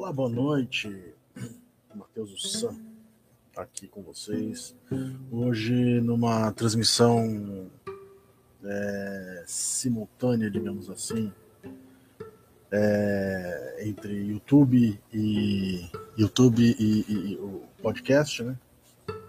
[0.00, 1.12] Olá, boa noite.
[1.94, 2.74] Matheus Sam
[3.54, 4.74] aqui com vocês.
[5.30, 7.70] Hoje numa transmissão
[8.64, 11.30] é, simultânea, digamos assim,
[12.72, 18.56] é, entre YouTube e YouTube e, e, e, o podcast, né?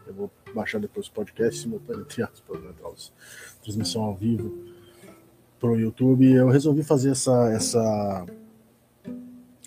[0.08, 2.72] Eu vou baixar depois o podcast simultâneo, entre aspas, né?
[3.62, 4.74] Transmissão ao vivo
[5.60, 6.32] para o YouTube.
[6.32, 8.26] Eu resolvi fazer essa, essa,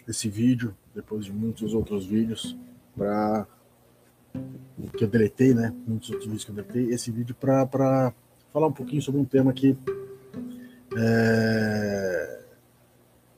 [0.08, 2.56] esse vídeo depois de muitos outros vídeos
[2.96, 3.46] para
[4.96, 5.74] que eu deletei, né?
[5.86, 6.86] Muitos outros vídeos que eu deletei.
[6.90, 8.12] Esse vídeo para
[8.52, 9.76] falar um pouquinho sobre um tema que
[10.96, 12.40] é,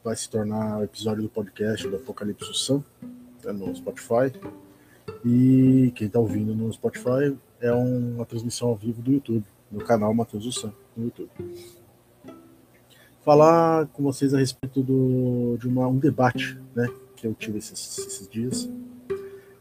[0.04, 2.84] vai se tornar o episódio do podcast do Apocalipse Sam
[3.44, 4.32] né, no Spotify.
[5.24, 10.12] E quem está ouvindo no Spotify é uma transmissão ao vivo do YouTube, no canal
[10.12, 11.30] Matheus Sam no YouTube.
[13.24, 17.98] Falar com vocês a respeito do, de uma, um debate né, que eu tive esses,
[17.98, 18.68] esses dias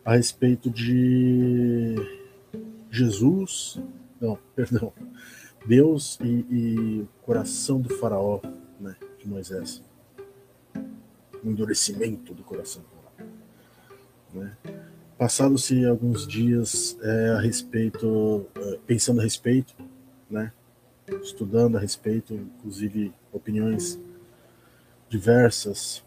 [0.04, 1.96] a respeito de
[2.92, 3.82] Jesus,
[4.22, 4.94] não, perdão,
[5.66, 8.40] Deus e, e coração do faraó,
[8.80, 9.82] né, de Moisés.
[11.44, 13.32] O endurecimento do coração do faraó.
[14.34, 14.58] Né?
[15.18, 19.74] Passados-se alguns dias é, a respeito, é, pensando a respeito,
[20.30, 20.52] né,
[21.24, 24.00] estudando a respeito, inclusive opiniões
[25.10, 26.04] diversas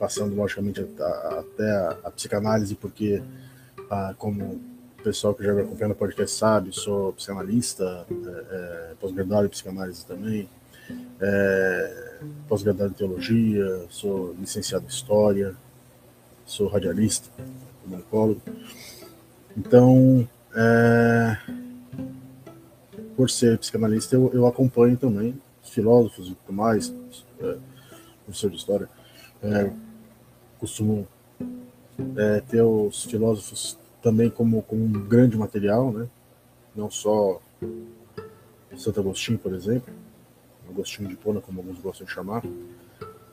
[0.00, 3.22] passando logicamente até a, a psicanálise, porque,
[3.90, 4.44] ah, como
[4.98, 9.50] o pessoal que já me acompanha no podcast sabe, sou psicanalista, é, é, pós-graduado em
[9.50, 10.48] psicanálise também,
[11.20, 15.54] é, pós-graduado em teologia, sou licenciado em história,
[16.46, 17.28] sou radialista,
[17.84, 18.40] comunicólogo.
[19.54, 21.36] Então, é,
[23.14, 26.90] por ser psicanalista, eu, eu acompanho também filósofos e tudo mais,
[27.38, 27.56] é,
[28.24, 28.88] professor de história,
[29.42, 29.70] é,
[30.60, 31.08] costumo
[32.16, 36.06] é, ter os filósofos também como, como um grande material, né?
[36.74, 37.40] não só
[38.76, 39.92] Santo Agostinho, por exemplo,
[40.68, 42.42] Agostinho de Pona, como alguns gostam de chamar,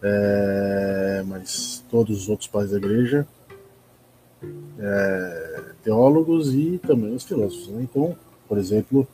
[0.02, 3.28] é, mas todos os outros pais da igreja,
[4.80, 7.68] é, teólogos e também os filósofos.
[7.70, 7.84] Né?
[7.84, 8.18] Então,
[8.48, 9.08] por exemplo,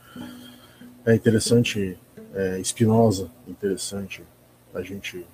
[1.05, 1.97] é interessante,
[2.33, 4.23] é, Spinoza, interessante
[4.73, 5.25] a gente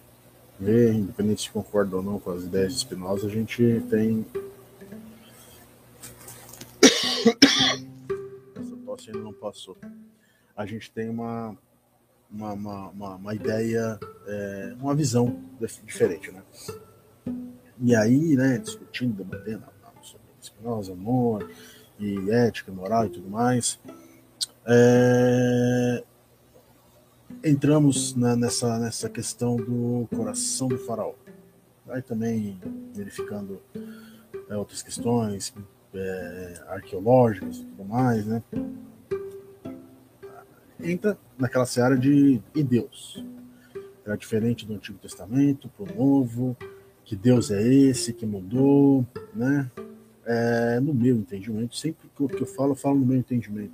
[0.60, 4.26] ver, independente se concorda ou não com as ideias de Spinoza, a gente tem.
[8.56, 9.78] Essa tosse ainda não passou.
[10.56, 11.58] A gente tem uma,
[12.30, 15.42] uma, uma, uma, uma ideia, é, uma visão
[15.86, 16.44] diferente, né?
[17.82, 19.64] E aí, né, discutindo, debatendo
[20.02, 21.50] sobre Spinoza, amor,
[21.98, 23.80] e ética, moral e tudo mais,
[24.66, 26.04] é,
[27.44, 31.14] entramos na, nessa, nessa questão do coração do faraó.
[31.88, 32.60] Aí também
[32.94, 33.62] verificando
[34.50, 35.54] é, outras questões
[35.94, 38.44] é, arqueológicas e tudo mais, né?
[40.80, 43.24] Entra naquela seara de e Deus.
[44.06, 46.56] Era diferente do Antigo Testamento para o Novo,
[47.04, 49.70] que Deus é esse que mudou, né?
[50.26, 53.74] É, no meu entendimento, sempre que eu, que eu falo, eu falo no meu entendimento.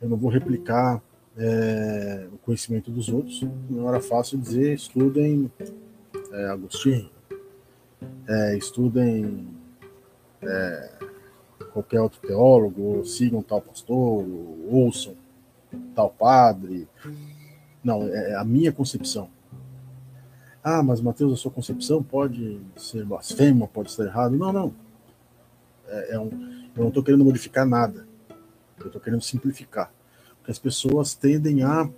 [0.00, 1.02] Eu não vou replicar
[1.36, 3.44] é, o conhecimento dos outros.
[3.68, 5.50] Não era fácil dizer estudem
[6.32, 7.10] é, Agostinho,
[8.28, 9.48] é, estudem
[10.42, 10.90] é,
[11.72, 14.24] qualquer outro teólogo, sigam tal pastor,
[14.68, 15.14] ouçam
[15.94, 16.88] tal padre.
[17.84, 19.28] Não, é, é a minha concepção.
[20.62, 24.36] Ah, mas Mateus, a sua concepção pode ser blasfema, pode estar errado.
[24.36, 24.74] Não, não.
[25.86, 26.30] É, é um,
[26.74, 28.06] eu não estou querendo modificar nada.
[28.80, 29.92] Eu estou querendo simplificar
[30.46, 31.90] que as pessoas tendem a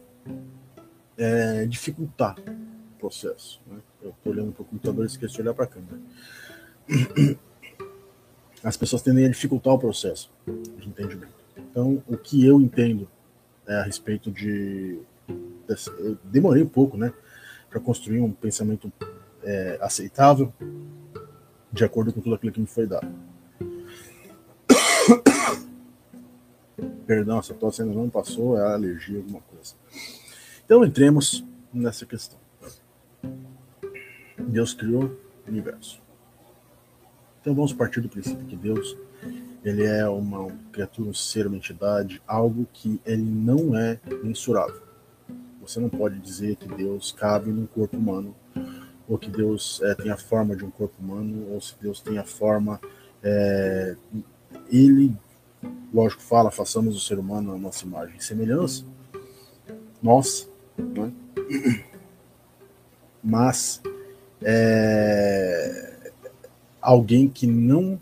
[1.18, 3.60] é, dificultar o processo.
[3.66, 3.76] Né?
[4.02, 5.98] Eu estou olhando para o computador e esqueci de olhar para a câmera.
[8.64, 11.34] As pessoas tendem a dificultar o processo de entendimento.
[11.56, 13.06] Então, o que eu entendo
[13.66, 14.98] é, a respeito de.
[15.98, 17.12] Eu demorei um pouco, né,
[17.68, 18.90] para construir um pensamento
[19.44, 20.52] é, aceitável,
[21.70, 23.06] de acordo com tudo aquilo que me foi dado.
[27.08, 29.74] Perdão, essa tosse ainda não passou, é alergia, alguma coisa.
[30.62, 32.38] Então entremos nessa questão.
[34.38, 36.02] Deus criou o universo.
[37.40, 38.94] Então vamos partir do princípio que Deus
[39.64, 44.82] ele é uma criatura, um ser, uma entidade, algo que ele não é mensurável.
[45.62, 48.36] Você não pode dizer que Deus cabe num corpo humano,
[49.08, 52.18] ou que Deus é, tem a forma de um corpo humano, ou se Deus tem
[52.18, 52.78] a forma.
[53.22, 53.96] É,
[54.70, 55.16] ele
[55.92, 58.84] lógico, fala, façamos o ser humano a nossa imagem e semelhança,
[60.02, 61.12] nós, né?
[63.22, 63.82] mas
[64.42, 66.10] é,
[66.80, 68.00] alguém que não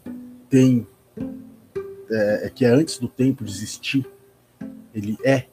[0.49, 0.87] tem,
[2.11, 4.07] é, que é antes do tempo de existir,
[4.95, 5.47] ele é,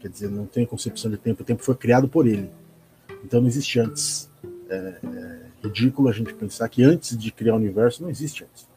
[0.00, 2.50] quer dizer, não tem concepção de tempo, o tempo foi criado por ele,
[3.24, 4.30] então não existe antes.
[4.68, 8.68] É, é ridículo a gente pensar que antes de criar o universo não existe antes.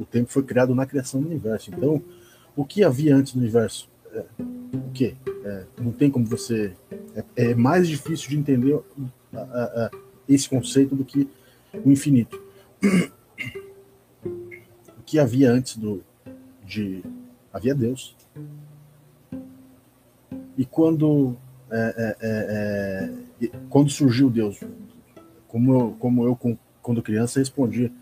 [0.00, 1.70] O tempo foi criado na criação do universo.
[1.70, 2.02] Então,
[2.56, 3.86] o que havia antes do universo?
[4.12, 4.24] É,
[4.74, 5.14] o que?
[5.44, 6.74] É, não tem como você.
[7.14, 8.80] É, é mais difícil de entender
[9.34, 9.90] a, a, a,
[10.26, 11.28] esse conceito do que
[11.84, 12.42] o infinito.
[14.24, 16.02] O que havia antes do
[16.64, 17.02] de
[17.52, 18.16] havia Deus.
[20.56, 21.36] E quando
[21.70, 24.58] é, é, é, quando surgiu Deus,
[25.46, 27.92] como eu, como eu quando criança respondi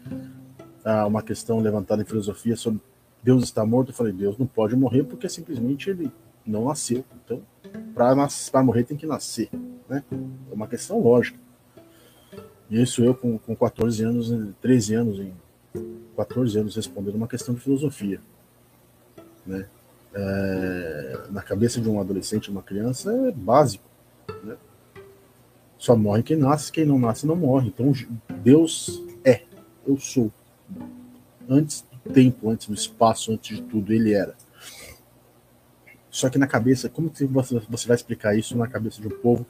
[0.88, 2.80] a uma questão levantada em filosofia sobre
[3.22, 6.10] Deus está morto, eu falei Deus não pode morrer porque simplesmente ele
[6.46, 7.04] não nasceu.
[7.24, 7.42] Então,
[7.94, 9.50] para morrer tem que nascer,
[9.88, 10.02] né?
[10.10, 11.38] É uma questão lógica.
[12.70, 15.32] E isso eu com, com 14 anos, 13 anos, em
[16.16, 18.20] 14 anos respondendo uma questão de filosofia.
[19.46, 19.66] Né?
[20.14, 23.84] É, na cabeça de um adolescente, uma criança, é básico.
[24.42, 24.56] Né?
[25.78, 27.68] Só morre quem nasce, quem não nasce não morre.
[27.68, 27.92] Então
[28.42, 29.42] Deus é,
[29.86, 30.30] eu sou.
[31.48, 34.34] Antes do tempo, antes do espaço, antes de tudo, ele era.
[36.10, 39.46] Só que na cabeça, como que você vai explicar isso na cabeça de um povo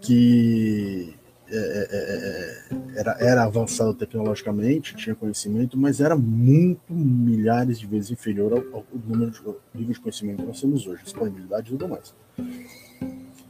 [0.00, 1.14] que
[1.48, 8.10] é, é, é, era, era avançado tecnologicamente, tinha conhecimento, mas era muito milhares de vezes
[8.10, 9.40] inferior ao, ao número de
[9.74, 12.14] nível de conhecimento que nós temos hoje, disponibilidade e tudo mais.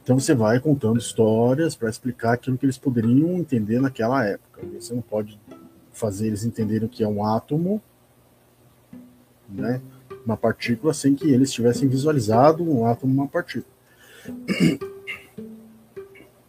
[0.03, 4.61] Então você vai contando histórias para explicar aquilo que eles poderiam entender naquela época.
[4.79, 5.39] Você não pode
[5.97, 7.81] fazer eles entenderem o que é um átomo,
[9.49, 9.81] né,
[10.25, 13.75] uma partícula, sem que eles tivessem visualizado um átomo, uma partícula.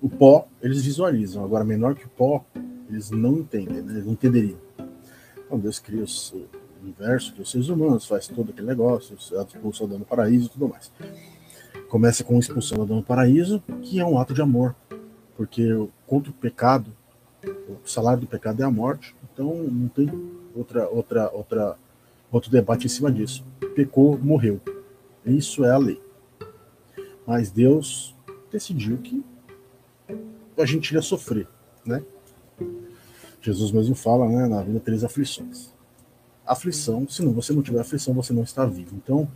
[0.01, 1.45] O pó, eles visualizam.
[1.45, 2.45] Agora, menor que o pó,
[2.89, 3.93] eles não entendem, né?
[3.93, 4.57] eles não entenderiam.
[5.45, 6.47] Então, Deus cria o
[6.81, 10.69] universo, cria os seres humanos, faz todo aquele negócio, expulsa o dano paraíso e tudo
[10.69, 10.93] mais.
[11.89, 14.77] Começa com expulsão do paraíso, que é um ato de amor,
[15.37, 15.67] porque
[16.07, 16.93] contra o pecado,
[17.45, 20.11] o salário do pecado é a morte, então não tem
[20.53, 21.79] outra, outra, outra,
[22.29, 23.45] outro debate em cima disso.
[23.73, 24.61] Pecou, morreu.
[25.25, 26.03] Isso é a lei.
[27.25, 28.17] Mas Deus
[28.51, 29.25] decidiu que
[30.59, 31.47] a gente iria sofrer,
[31.87, 32.03] né?
[33.41, 35.73] Jesus mesmo fala, né, na vida três aflições.
[36.45, 38.97] Aflição, se não você não tiver aflição, você não está vivo.
[38.97, 39.31] Então,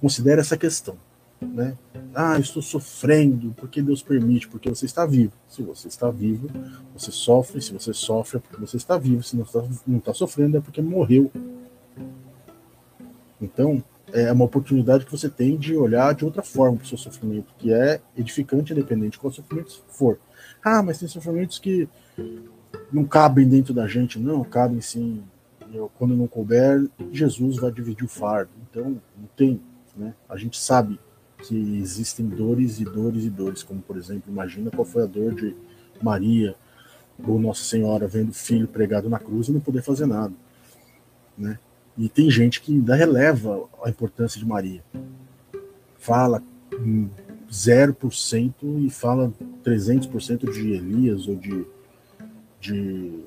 [0.00, 0.96] considere essa questão,
[1.44, 1.76] né?
[2.14, 5.32] Ah, estou sofrendo, porque Deus permite, porque você está vivo.
[5.48, 6.48] Se você está vivo,
[6.96, 10.14] você sofre, se você sofre é porque você está vivo, se não está, não está
[10.14, 11.30] sofrendo é porque morreu.
[13.40, 13.82] Então,
[14.12, 17.52] é uma oportunidade que você tem de olhar de outra forma para o seu sofrimento,
[17.58, 20.18] que é edificante, independente de qual sofrimento for.
[20.64, 21.88] Ah, mas tem sofrimentos que
[22.92, 24.18] não cabem dentro da gente.
[24.18, 25.22] Não, cabem sim.
[25.72, 28.52] Eu, quando não couber, Jesus vai dividir o fardo.
[28.70, 29.60] Então, não tem.
[29.96, 30.14] Né?
[30.28, 30.98] A gente sabe
[31.46, 35.34] que existem dores e dores e dores, como por exemplo, imagina qual foi a dor
[35.34, 35.54] de
[36.02, 36.54] Maria
[37.26, 40.32] ou Nossa Senhora vendo o filho pregado na cruz e não poder fazer nada.
[41.36, 41.58] Né?
[41.96, 44.82] E tem gente que ainda releva a importância de Maria.
[45.98, 46.42] Fala
[47.50, 49.32] 0% e fala
[49.64, 51.66] 300% de Elias ou de,
[52.60, 53.24] de,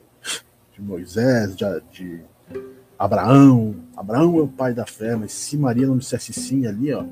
[0.73, 2.21] de Moisés, de, de,
[2.99, 3.75] Abraão.
[3.95, 7.05] Abraão é o pai da fé, mas se Maria não dissesse sim ali, ó,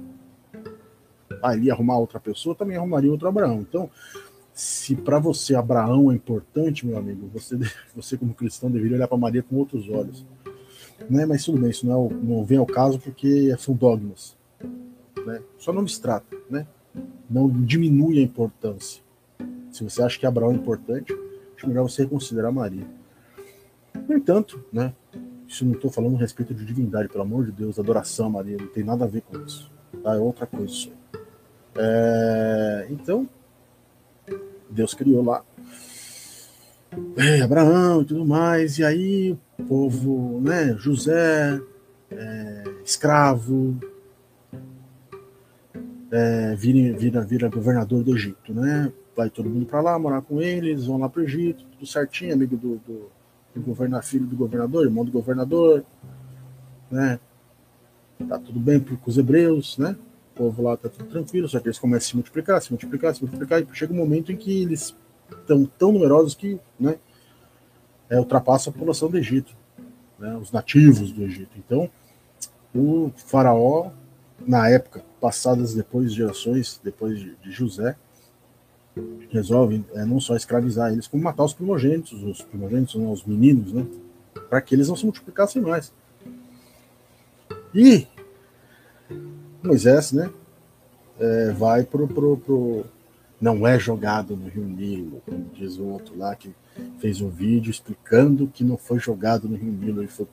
[1.42, 3.60] ali arrumar outra pessoa, também arrumaria outro Abraão.
[3.62, 3.90] Então,
[4.54, 7.58] se para você Abraão é importante, meu amigo, você,
[7.96, 10.26] você como cristão deveria olhar para Maria com outros olhos.
[11.10, 11.26] Né?
[11.26, 14.36] Mas tudo bem, isso não, é, não vem ao caso porque são dogmas.
[15.26, 15.42] Né?
[15.58, 16.66] Só não distrata, né?
[17.30, 19.04] não diminui a importância.
[19.72, 21.14] Se você acha que Abraão é importante,
[21.58, 22.88] acho melhor você reconsiderar Maria.
[24.08, 24.94] No entanto, né,
[25.48, 28.58] isso não estou falando a respeito de divindade, pelo amor de Deus, adoração a Maria,
[28.58, 29.70] não tem nada a ver com isso.
[30.02, 30.16] Tá?
[30.16, 30.92] É outra coisa isso.
[31.78, 33.28] É, então,
[34.70, 35.44] Deus criou lá
[37.18, 41.60] é, Abraão e tudo mais, e aí o povo, né, José,
[42.12, 43.78] é, escravo,
[46.12, 48.92] é, vira, vira, vira governador do Egito, né?
[49.16, 52.34] Vai todo mundo para lá, morar com eles, vão lá para o Egito, tudo certinho,
[52.34, 53.12] amigo do, do,
[53.54, 55.84] do governador, filho do governador, irmão do governador,
[56.90, 57.20] né?
[58.30, 59.96] Tá tudo bem com os hebreus, né?
[60.36, 63.22] Povo lá tá tudo tranquilo, só que eles começam a se multiplicar, se multiplicar, se
[63.22, 64.96] multiplicar, e chega um momento em que eles
[65.32, 66.98] estão tão numerosos que, né?
[68.10, 69.56] É, ultrapassa a população do Egito,
[70.20, 70.36] né?
[70.36, 71.52] Os nativos do Egito.
[71.58, 71.90] Então,
[72.74, 73.92] o faraó,
[74.46, 77.96] na época, passadas depois gerações, depois de, de José,
[79.30, 83.72] resolve é, não só escravizar eles, como matar os primogênitos, os primogênitos, não, os meninos,
[83.72, 83.86] né?
[84.50, 85.94] Para que eles não se multiplicassem mais.
[87.74, 88.08] E
[89.66, 90.30] Moisés, né?
[91.20, 92.86] É, vai pro, pro, pro,
[93.40, 96.54] Não é jogado no Rio Nilo, como diz o outro lá que
[97.00, 100.28] fez um vídeo explicando que não foi jogado no Rio Nilo, ele foi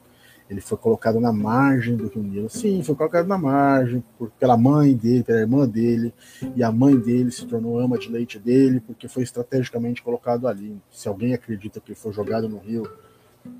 [0.52, 2.50] ele foi colocado na margem do Rio Nilo.
[2.50, 6.12] Sim, foi colocado na margem por, pela mãe dele, pela irmã dele,
[6.54, 10.76] e a mãe dele se tornou ama de leite dele, porque foi estrategicamente colocado ali.
[10.90, 12.86] Se alguém acredita que ele foi jogado no rio,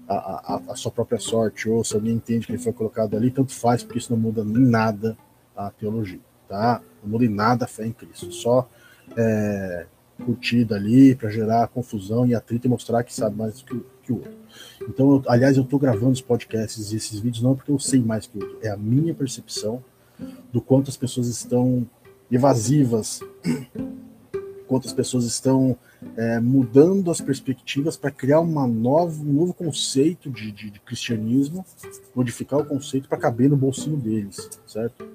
[0.06, 3.30] a, a, a, sua própria sorte, ou se alguém entende que ele foi colocado ali,
[3.30, 4.70] tanto faz, porque isso não muda em
[5.56, 6.80] a teologia, tá?
[7.02, 8.68] Não muda em nada a fé em Cristo, só
[9.16, 9.86] é,
[10.24, 14.16] curtida ali para gerar confusão e atrito e mostrar que sabe mais que, que o
[14.16, 14.36] outro.
[14.88, 18.00] Então, eu, aliás, eu estou gravando os podcasts e esses vídeos não porque eu sei
[18.00, 19.82] mais que o outro, é a minha percepção
[20.52, 21.86] do quanto as pessoas estão
[22.30, 23.20] evasivas,
[24.66, 25.76] quanto as pessoas estão
[26.16, 31.64] é, mudando as perspectivas para criar uma nova, um novo conceito de, de, de cristianismo,
[32.14, 35.06] modificar o conceito para caber no bolsinho deles, certo?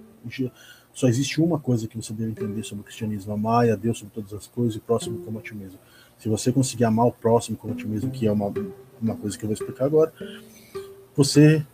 [0.93, 4.13] Só existe uma coisa que você deve entender sobre o cristianismo: amar a Deus sobre
[4.13, 5.79] todas as coisas e próximo como a ti mesmo.
[6.17, 8.51] Se você conseguir amar o próximo como a ti mesmo, que é uma,
[9.01, 10.11] uma coisa que eu vou explicar agora,
[11.15, 11.65] você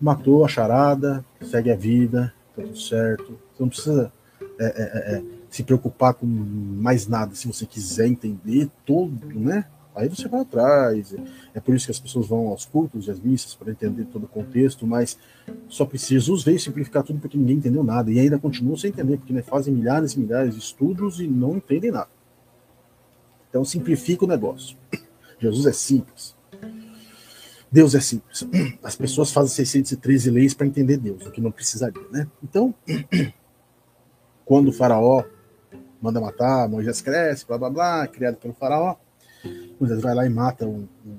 [0.00, 3.38] matou a charada, segue a vida, tá tudo certo.
[3.52, 4.12] Você não precisa
[4.58, 7.34] é, é, é, é se preocupar com mais nada.
[7.34, 9.66] Se você quiser entender todo, né?
[9.94, 11.14] Aí você vai atrás.
[11.54, 14.24] É por isso que as pessoas vão aos cultos e às missas para entender todo
[14.24, 15.18] o contexto, mas
[15.68, 19.16] só precisa Jesus veio simplificar tudo porque ninguém entendeu nada e ainda continua sem entender,
[19.18, 22.08] porque né, fazem milhares e milhares de estudos e não entendem nada.
[23.48, 24.76] Então simplifica o negócio.
[25.38, 26.34] Jesus é simples.
[27.70, 28.46] Deus é simples.
[28.82, 32.28] As pessoas fazem 613 leis para entender Deus, o que não precisaria, né?
[32.42, 32.72] Então,
[34.44, 35.24] quando o faraó
[36.00, 38.96] manda matar, Moisés cresce, blá blá blá, criado pelo faraó,
[39.84, 41.18] Moisés vai lá e mata um, um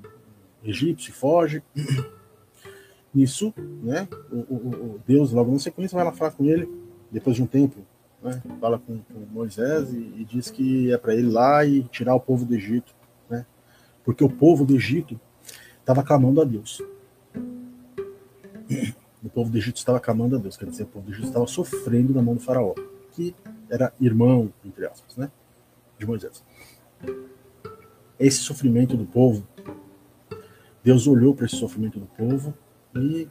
[0.63, 1.61] egípcio, foge.
[3.13, 6.69] Nisso, né, o, o, o, Deus, logo na sequência, vai lá falar com ele,
[7.09, 7.79] depois de um tempo,
[8.21, 11.83] né, fala com, com Moisés e, e, diz que é para ele ir lá e
[11.83, 12.93] tirar o povo do Egito,
[13.29, 13.45] né,
[14.03, 15.17] porque o povo do Egito
[15.79, 16.81] estava clamando a Deus.
[19.23, 21.47] O povo do Egito estava clamando a Deus, quer dizer, o povo do Egito estava
[21.47, 22.75] sofrendo na mão do faraó,
[23.11, 23.33] que
[23.67, 25.31] era irmão, entre aspas, né,
[25.97, 26.43] de Moisés
[28.19, 29.47] esse sofrimento do povo,
[30.83, 32.53] Deus olhou para esse sofrimento do povo
[32.95, 33.27] e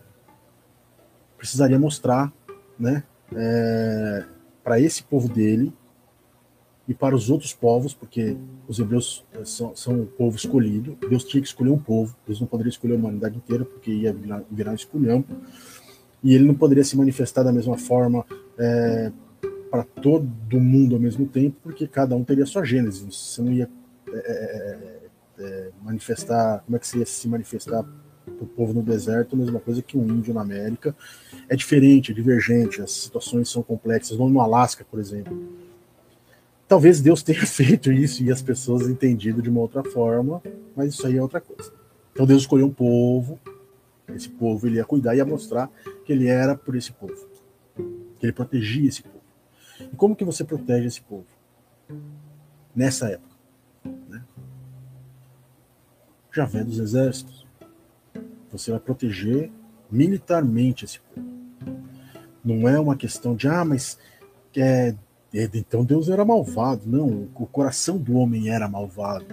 [1.36, 2.32] precisaria mostrar,
[2.78, 4.24] né, é,
[4.62, 5.72] para esse povo dele
[6.86, 8.36] e para os outros povos, porque
[8.66, 12.40] os hebreus é, são, são um povo escolhido, Deus tinha que escolher um povo, Deus
[12.40, 15.24] não poderia escolher a humanidade inteira, porque ia virar, virar um
[16.22, 18.24] e ele não poderia se manifestar da mesma forma
[18.58, 19.12] é,
[19.70, 23.68] para todo mundo ao mesmo tempo, porque cada um teria sua gênese, você não ia
[24.12, 24.98] é, é,
[25.38, 27.84] é, manifestar, como é que se se manifestar
[28.24, 30.94] para o povo no deserto, a mesma coisa que um índio na América.
[31.48, 35.36] É diferente, é divergente, as situações são complexas, não no Alasca, por exemplo.
[36.66, 40.42] Talvez Deus tenha feito isso e as pessoas entendido de uma outra forma,
[40.74, 41.72] mas isso aí é outra coisa.
[42.12, 43.38] Então Deus escolheu um povo,
[44.14, 45.70] esse povo ele ia cuidar e ia mostrar
[46.04, 47.28] que ele era por esse povo,
[48.18, 49.22] que ele protegia esse povo.
[49.80, 51.26] E como que você protege esse povo?
[52.74, 53.33] Nessa época
[56.32, 57.46] Javé dos exércitos.
[58.50, 59.52] Você vai proteger
[59.90, 61.28] militarmente esse povo.
[62.44, 63.98] Não é uma questão de, ah, mas
[64.56, 64.94] é,
[65.32, 66.82] é, então Deus era malvado.
[66.86, 69.26] Não, o coração do homem era malvado.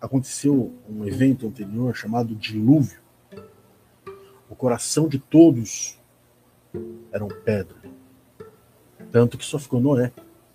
[0.00, 3.00] Aconteceu um evento anterior chamado dilúvio.
[4.48, 5.98] O coração de todos
[7.12, 7.76] eram pedra.
[9.10, 10.12] Tanto que só ficou Noé.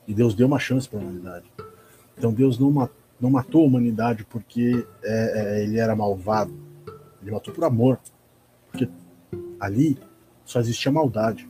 [0.07, 1.51] E Deus deu uma chance para a humanidade.
[2.17, 6.53] Então Deus não matou não matou a humanidade porque é, é, ele era malvado.
[7.21, 7.97] Ele matou por amor.
[8.69, 8.89] Porque
[9.57, 9.97] ali
[10.43, 11.49] só existia maldade.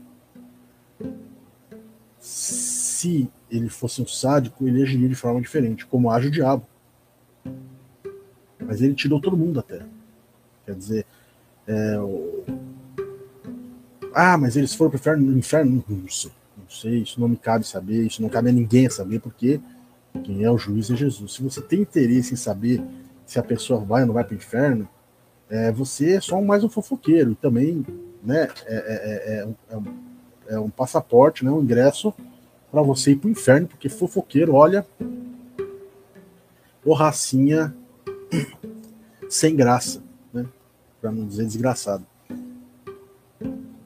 [2.20, 6.63] Se ele fosse um sádico, ele agiria de forma diferente, como age o diabo.
[8.60, 9.89] Mas ele tirou todo mundo da terra.
[10.67, 11.05] Quer dizer,
[11.67, 12.43] é, o...
[14.13, 15.84] ah, mas eles foram para o inferno?
[15.89, 19.20] Não sei, não sei, isso não me cabe saber, isso não cabe a ninguém saber,
[19.20, 19.60] porque
[20.24, 21.34] quem é o juiz é Jesus.
[21.34, 22.84] Se você tem interesse em saber
[23.25, 24.88] se a pessoa vai ou não vai para o inferno,
[25.50, 27.32] é, você é só mais um fofoqueiro.
[27.32, 27.86] E também
[28.24, 29.86] né, é, é, é, é um,
[30.48, 32.13] é um passaporte, né, um ingresso
[32.72, 34.86] para você ir para o inferno, porque fofoqueiro, olha,
[36.84, 37.75] o racinha
[39.29, 40.01] sem graça,
[40.34, 40.46] né,
[41.00, 42.05] para não dizer desgraçado.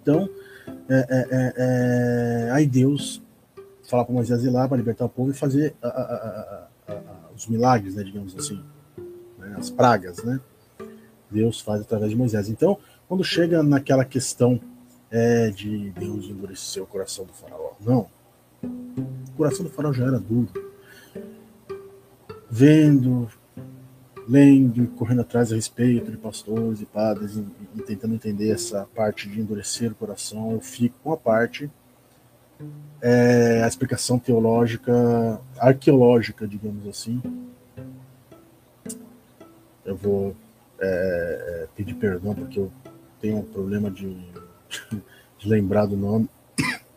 [0.01, 0.29] Então,
[0.89, 3.21] é, é, é, aí Deus
[3.87, 7.47] falar para Moisés ir lá para libertar o povo e fazer a, a, a, os
[7.47, 8.61] milagres, né, digamos assim,
[9.39, 10.39] né, as pragas, né?
[11.31, 12.49] Deus faz através de Moisés.
[12.49, 12.77] Então,
[13.07, 14.59] quando chega naquela questão
[15.09, 18.07] é, de Deus endurecer o coração do faraó, não.
[18.63, 20.49] O coração do faraó já era duro.
[22.49, 23.29] Vendo,
[24.27, 29.29] lendo, correndo atrás a respeito de pastores e padres e, e tentando entender essa parte
[29.29, 31.69] de endurecer o coração, eu fico com a parte
[33.01, 37.21] é, a explicação teológica, arqueológica, digamos assim.
[39.85, 40.35] Eu vou
[40.79, 42.71] é, é, pedir perdão porque eu
[43.21, 44.09] tenho um problema de,
[45.37, 46.29] de lembrar do nome.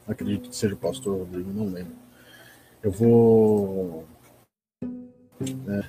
[0.06, 1.94] Acredito que seja o pastor Rodrigo, não lembro.
[2.82, 4.04] Eu vou
[4.82, 5.84] é,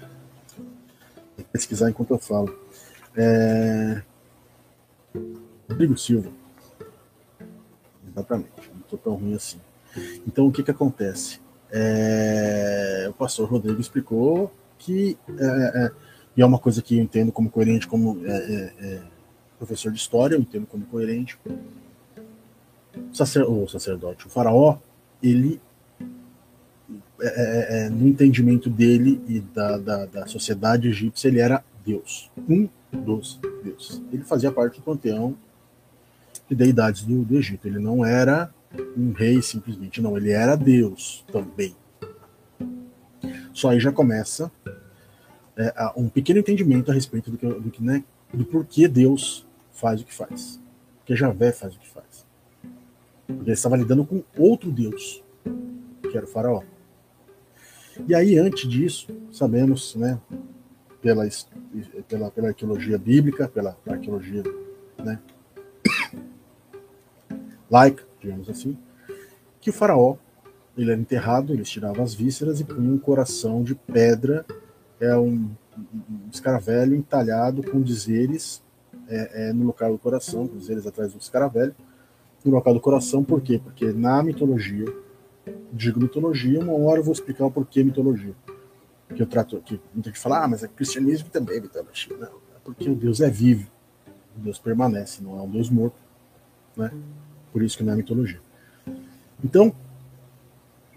[1.51, 2.55] pesquisar enquanto eu falo.
[3.15, 4.03] É,
[5.69, 6.31] Rodrigo Silva.
[8.07, 9.57] Exatamente tô tão ruim assim.
[10.27, 11.39] Então, o que que acontece?
[11.71, 15.91] É, o pastor Rodrigo explicou que, é, é,
[16.35, 19.01] e é uma coisa que eu entendo como coerente, como é, é, é,
[19.57, 21.37] professor de história, eu entendo como coerente.
[21.45, 24.77] O, sacer, o sacerdote, o faraó,
[25.23, 25.61] ele,
[27.91, 34.01] no entendimento dele e da, da, da sociedade egípcia, ele era Deus, um dos deuses.
[34.11, 35.35] Ele fazia parte do panteão
[36.49, 37.67] de deidades do, do Egito.
[37.67, 38.53] Ele não era
[38.95, 41.75] um rei simplesmente, não, ele era Deus também.
[43.53, 44.51] Só aí já começa
[45.57, 50.01] é, um pequeno entendimento a respeito do que, do que, né, do porquê Deus faz
[50.01, 50.59] o que faz,
[50.99, 52.25] porque Javé faz o que faz.
[53.27, 55.23] Ele estava lidando com outro Deus,
[56.09, 56.63] que era o faraó.
[58.07, 60.19] E aí, antes disso, sabemos, né,
[61.01, 61.27] pela,
[62.07, 64.43] pela, pela arqueologia bíblica, pela arqueologia
[65.03, 65.19] né,
[67.69, 68.77] laica, digamos assim,
[69.59, 70.15] que o faraó
[70.77, 74.45] ele era enterrado, eles tiravam as vísceras e punham um coração de pedra,
[74.99, 78.63] é um, um escaravelho entalhado com dizeres
[79.07, 81.75] é, é, no local do coração, com dizeres atrás do escaravelho,
[82.43, 83.59] no local do coração, por quê?
[83.61, 84.85] Porque na mitologia,
[85.71, 88.33] digo mitologia, uma hora eu vou explicar o porquê mitologia.
[89.13, 92.15] Que eu trato aqui, muita gente fala, ah, mas é cristianismo também é mitologia.
[92.17, 93.69] Não, é porque o Deus é vivo,
[94.37, 95.97] o Deus permanece, não é um Deus morto,
[96.77, 96.91] né?
[97.51, 98.39] Por isso que não é mitologia.
[99.43, 99.73] Então,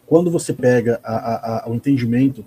[0.07, 2.45] quando você pega a, a, a, o entendimento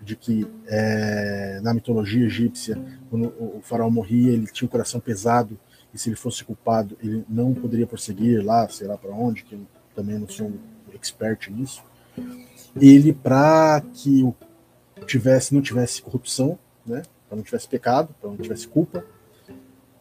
[0.00, 2.78] de que é, na mitologia egípcia,
[3.10, 5.58] quando o, faraó morria, ele tinha o coração pesado
[5.92, 9.54] e se ele fosse culpado, ele não poderia prosseguir lá, sei lá para onde, que
[9.54, 10.58] eu também não sou um
[10.94, 11.82] expert nisso.
[12.76, 14.34] Ele, para que o
[15.06, 19.04] tivesse, não tivesse corrupção, né, para não tivesse pecado, para não tivesse culpa,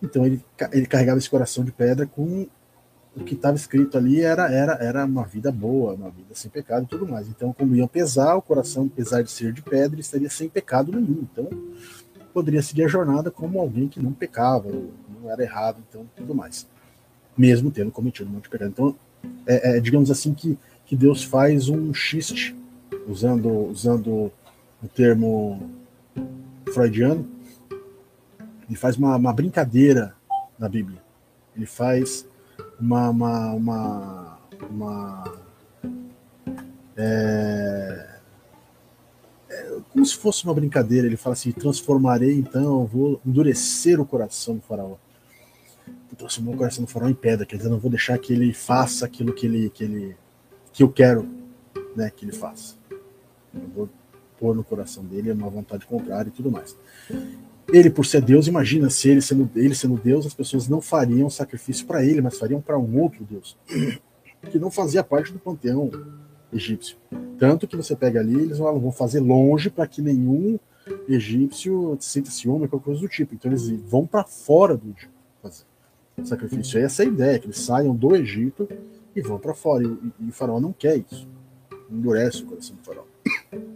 [0.02, 2.48] então ele, ele carregava esse coração de pedra com
[3.17, 6.84] o que estava escrito ali era, era, era uma vida boa, uma vida sem pecado
[6.84, 7.27] e tudo mais.
[7.27, 11.25] Então, como iam pesar, o coração, apesar de ser de pedra, estaria sem pecado nenhum.
[11.32, 11.49] Então,
[12.32, 16.67] poderia seguir a jornada como alguém que não pecava, não era errado, então tudo mais.
[17.36, 18.69] Mesmo tendo cometido um monte de pecado.
[18.69, 18.95] Então,
[19.47, 22.56] é, é, digamos assim que, que Deus faz um xiste,
[23.08, 24.32] usando, usando
[24.84, 25.71] o termo
[26.71, 27.27] freudiano,
[28.69, 30.13] ele faz uma, uma brincadeira
[30.60, 31.01] na Bíblia.
[31.56, 32.27] Ele faz
[32.80, 34.39] uma, uma, uma,
[34.70, 35.24] uma
[36.96, 38.20] é,
[39.50, 41.08] é, como se fosse uma brincadeira.
[41.08, 44.96] Ele fala assim: transformarei então, vou endurecer o coração do faraó.
[46.17, 49.06] Transformar o coração do faraó em pedra, quer dizer, não vou deixar que ele faça
[49.06, 50.17] aquilo que ele que, ele,
[50.74, 51.30] que eu quero
[51.96, 52.76] né, que ele faça.
[53.54, 53.89] Eu vou
[54.39, 56.76] pôr no coração dele uma vontade contrária e tudo mais.
[57.71, 61.30] Ele, por ser Deus, imagina se ele sendo, ele sendo Deus, as pessoas não fariam
[61.30, 63.58] sacrifício para ele, mas fariam para um outro Deus,
[64.49, 65.91] que não fazia parte do panteão
[66.51, 66.97] egípcio.
[67.38, 70.58] Tanto que você pega ali, eles vão fazer longe para que nenhum
[71.08, 73.36] egípcio sinta ciúme, qualquer coisa do tipo.
[73.36, 75.65] Então eles vão para fora do Egito fazer
[76.23, 76.80] sacrifício.
[76.80, 78.67] Essa é a ideia, que eles saiam do Egito
[79.15, 79.84] e vão para fora.
[79.84, 81.27] E, e, e o faraó não quer isso.
[81.91, 83.03] Endurece o coração do faraó.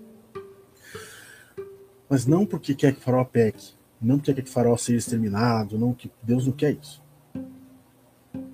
[2.10, 5.78] Mas não porque quer que o faraó peque, não quer que o faraó seja exterminado,
[5.78, 7.02] não que Deus não quer isso.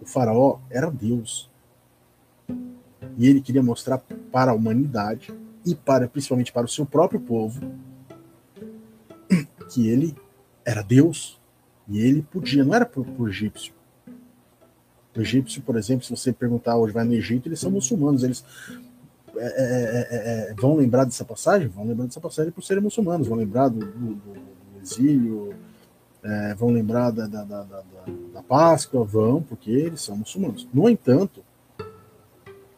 [0.01, 1.49] O faraó era Deus.
[3.17, 3.99] E ele queria mostrar
[4.31, 5.33] para a humanidade
[5.65, 7.61] e para principalmente para o seu próprio povo
[9.69, 10.15] que ele
[10.65, 11.39] era Deus
[11.87, 13.73] e ele podia, não era para o egípcio.
[15.15, 18.45] O egípcio, por exemplo, se você perguntar hoje, vai no Egito, eles são muçulmanos, eles
[19.35, 21.67] é é, é, é, vão lembrar dessa passagem?
[21.67, 24.21] Vão lembrar dessa passagem por serem muçulmanos, vão lembrar do, do
[24.87, 25.53] exílio,
[26.23, 30.67] é, vão lembrar da, da, da, da, Páscoa, vão, porque eles são muçulmanos.
[30.73, 31.43] No entanto,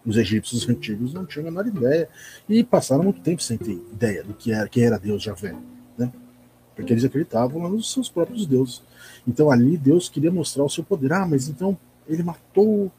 [0.05, 2.09] Os egípcios antigos não tinham a menor ideia
[2.47, 5.55] e passaram muito tempo sem ter ideia do que era, quem era Deus Javé,
[5.97, 6.11] né?
[6.75, 8.81] Porque eles acreditavam nos seus próprios deuses.
[9.27, 11.11] Então ali Deus queria mostrar o seu poder.
[11.13, 12.89] Ah, mas então ele matou,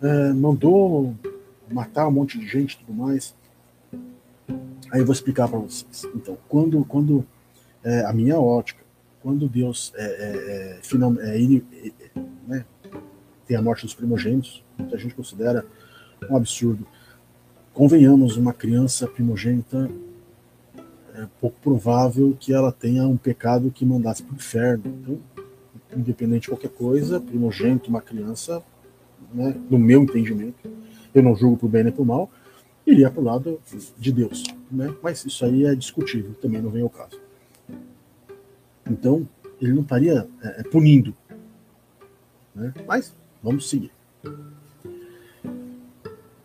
[0.00, 1.14] é, mandou
[1.70, 3.34] matar um monte de gente e tudo mais.
[4.90, 6.04] Aí eu vou explicar para vocês.
[6.14, 7.26] Então, quando, quando
[7.84, 8.82] é, a minha ótica,
[9.22, 11.38] quando Deus é, é, é final, é,
[12.46, 12.64] né,
[13.46, 15.64] tem a morte dos primogênitos, muita gente considera
[16.30, 16.86] um absurdo.
[17.72, 19.90] Convenhamos, uma criança primogênita
[21.14, 24.82] é pouco provável que ela tenha um pecado que mandasse para o inferno.
[24.86, 25.20] Então,
[25.96, 28.62] independente de qualquer coisa, primogênito, uma criança,
[29.32, 30.70] né, no meu entendimento,
[31.14, 32.30] eu não julgo por bem nem por mal,
[32.86, 33.60] iria para o lado
[33.98, 34.42] de Deus.
[34.70, 34.94] Né?
[35.02, 37.21] Mas isso aí é discutível, também não vem ao caso.
[38.88, 39.28] Então,
[39.60, 41.14] ele não estaria é, é, punindo.
[42.54, 42.72] Né?
[42.86, 43.92] Mas, vamos seguir.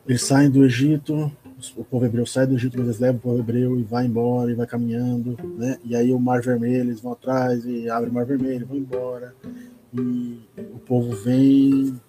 [0.07, 1.31] Eles saem do Egito,
[1.75, 4.51] o povo hebreu sai do Egito, mas eles levam o povo hebreu e vai embora,
[4.51, 5.77] e vai caminhando, né?
[5.83, 9.35] E aí o Mar Vermelho, eles vão atrás e abre o Mar Vermelho, vão embora.
[9.93, 11.99] E o povo vem,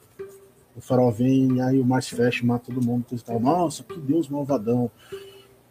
[0.77, 3.07] o farol vem, e aí o mar se fecha, mata todo mundo.
[3.11, 3.41] Então, tal.
[3.41, 4.91] Nossa, que Deus malvadão.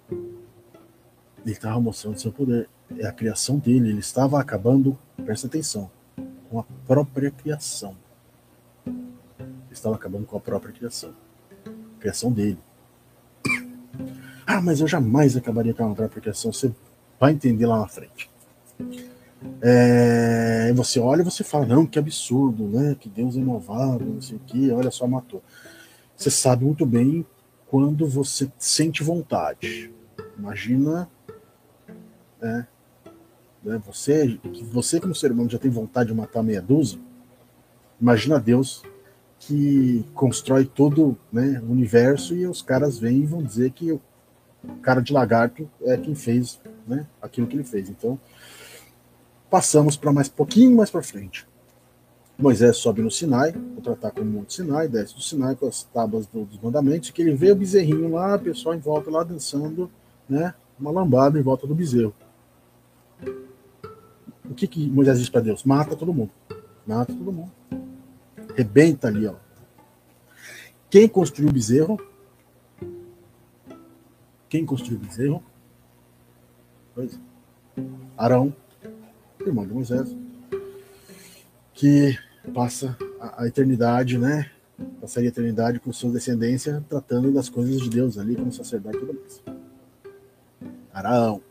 [0.10, 2.67] Ele estava mostrando seu poder.
[2.97, 3.89] É a criação dele.
[3.89, 5.89] Ele estava acabando, presta atenção,
[6.50, 7.95] com a própria criação.
[8.86, 8.97] Ele
[9.71, 11.13] estava acabando com a própria criação.
[11.65, 12.60] A criação dele.
[14.50, 16.54] Ah, mas eu jamais acabaria com a própria criação.
[16.54, 16.73] Você
[17.19, 18.30] vai entender lá na frente.
[19.62, 22.95] É, você olha e você fala, não, que absurdo, né?
[23.00, 25.43] Que Deus é malvado, não sei o que, olha só, matou.
[26.15, 27.26] Você sabe muito bem
[27.67, 29.91] quando você sente vontade.
[30.38, 31.10] Imagina,
[32.41, 32.67] né,
[33.68, 34.40] né, você,
[34.72, 37.00] você como ser humano já tem vontade de matar meia dúzia,
[38.00, 38.84] imagina Deus
[39.40, 44.02] que constrói todo né, o universo e os caras vêm e vão dizer que o
[44.82, 47.90] cara de lagarto é quem fez né, aquilo que ele fez.
[47.90, 48.20] Então,
[49.50, 51.48] Passamos para mais pouquinho mais para frente.
[52.38, 56.28] Moisés sobe no Sinai, vou tratar como Monte Sinai, desce do Sinai com as tábuas
[56.28, 59.90] dos mandamentos, que ele vê o bezerrinho lá, o pessoal em volta lá dançando,
[60.30, 62.14] né, uma lambada em volta do bezerro.
[64.50, 65.64] O que, que Moisés diz para Deus?
[65.64, 66.32] Mata todo mundo.
[66.86, 67.52] Mata todo mundo.
[68.56, 69.36] Rebenta ali, ó.
[70.90, 72.00] Quem construiu o bezerro?
[74.50, 75.44] Quem construiu o bezerro?
[76.96, 77.84] Pois é.
[78.18, 78.54] Arão
[79.48, 80.16] irmão de Moisés,
[81.74, 82.18] que
[82.54, 84.50] passa a, a eternidade, né?
[85.02, 89.00] Passaria a eternidade com sua descendência tratando das coisas de Deus ali como sacerdote e
[89.00, 89.42] tudo mais.
[90.94, 91.42] Araão.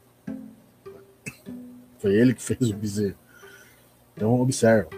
[2.07, 3.17] Foi ele que fez o bezerro.
[4.15, 4.89] Então, observa.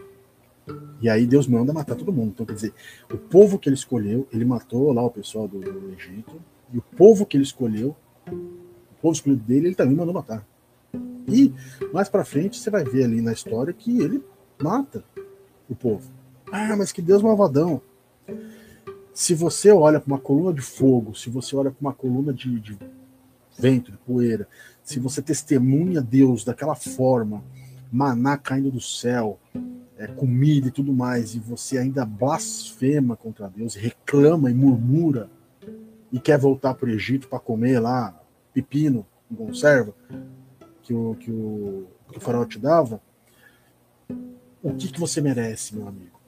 [1.00, 2.32] E aí Deus manda matar todo mundo.
[2.34, 2.74] Então, quer dizer,
[3.10, 6.38] o povo que ele escolheu, ele matou lá o pessoal do, do Egito.
[6.70, 7.96] E o povo que ele escolheu,
[8.30, 10.46] o povo escolhido dele, ele também mandou matar.
[11.26, 11.50] E
[11.94, 14.22] mais para frente você vai ver ali na história que ele
[14.62, 15.02] mata
[15.66, 16.10] o povo.
[16.52, 17.80] Ah, mas que Deus malvadão.
[19.14, 22.60] Se você olha para uma coluna de fogo, se você olha para uma coluna de,
[22.60, 22.78] de
[23.58, 24.48] vento, de poeira,
[24.82, 27.42] se você testemunha Deus daquela forma,
[27.90, 29.38] maná caindo do céu,
[29.98, 35.28] é, comida e tudo mais, e você ainda blasfema contra Deus, reclama e murmura,
[36.10, 38.18] e quer voltar para o Egito para comer lá
[38.54, 39.94] pepino em conserva,
[40.82, 43.00] que o, que o, que o farol te dava,
[44.62, 46.18] o que, que você merece, meu amigo?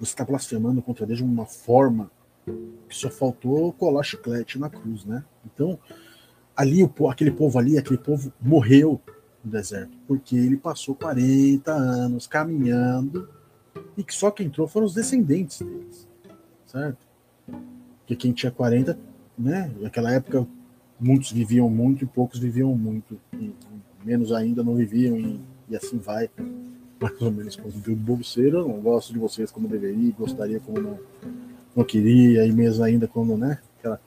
[0.00, 2.10] Você está blasfemando contra Deus de uma forma
[2.44, 5.24] que só faltou colar chiclete na cruz, né?
[5.44, 5.78] Então,
[6.56, 9.00] ali, aquele povo ali, aquele povo morreu
[9.44, 13.28] no deserto, porque ele passou 40 anos caminhando
[13.96, 16.08] e que só quem entrou foram os descendentes deles,
[16.66, 17.06] certo?
[17.98, 18.98] Porque quem tinha 40,
[19.38, 19.72] né?
[19.80, 20.46] Naquela época
[20.98, 23.52] muitos viviam muito e poucos viviam muito, e
[24.04, 26.30] menos ainda não viviam, e, e assim vai.
[27.00, 30.80] Mais ou menos como o bolseiro, eu não gosto de vocês como deveria, gostaria como
[30.80, 30.98] não,
[31.74, 34.00] não queria, e mesmo ainda como, né, aquela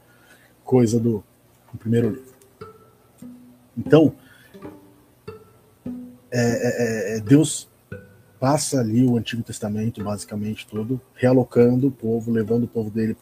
[0.63, 1.23] coisa do,
[1.71, 2.33] do primeiro livro.
[3.77, 4.13] Então,
[6.31, 7.69] é, é, é, é Deus
[8.39, 13.15] passa ali o Antigo Testamento, basicamente todo, realocando o povo, levando o povo dele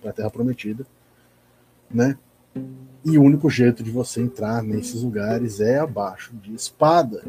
[0.00, 0.86] para a Terra Prometida,
[1.90, 2.16] né?
[3.04, 7.24] E o único jeito de você entrar nesses lugares é abaixo de espada.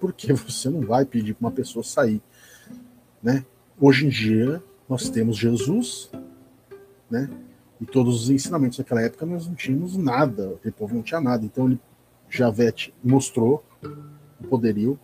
[0.00, 2.20] Porque você não vai pedir para uma pessoa sair.
[3.22, 3.44] Né?
[3.78, 6.10] Hoje em dia, nós temos Jesus,
[7.10, 7.28] né?
[7.80, 11.44] E todos os ensinamentos daquela época nós não tínhamos nada, o povo não tinha nada.
[11.44, 11.80] Então ele
[12.28, 13.64] Javete mostrou
[14.40, 14.98] o poderio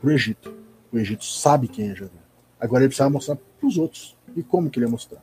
[0.00, 0.54] para o Egito.
[0.92, 2.12] O Egito sabe quem é Javé.
[2.60, 4.16] Agora ele precisava mostrar para os outros.
[4.34, 5.22] E como que ele ia mostrar?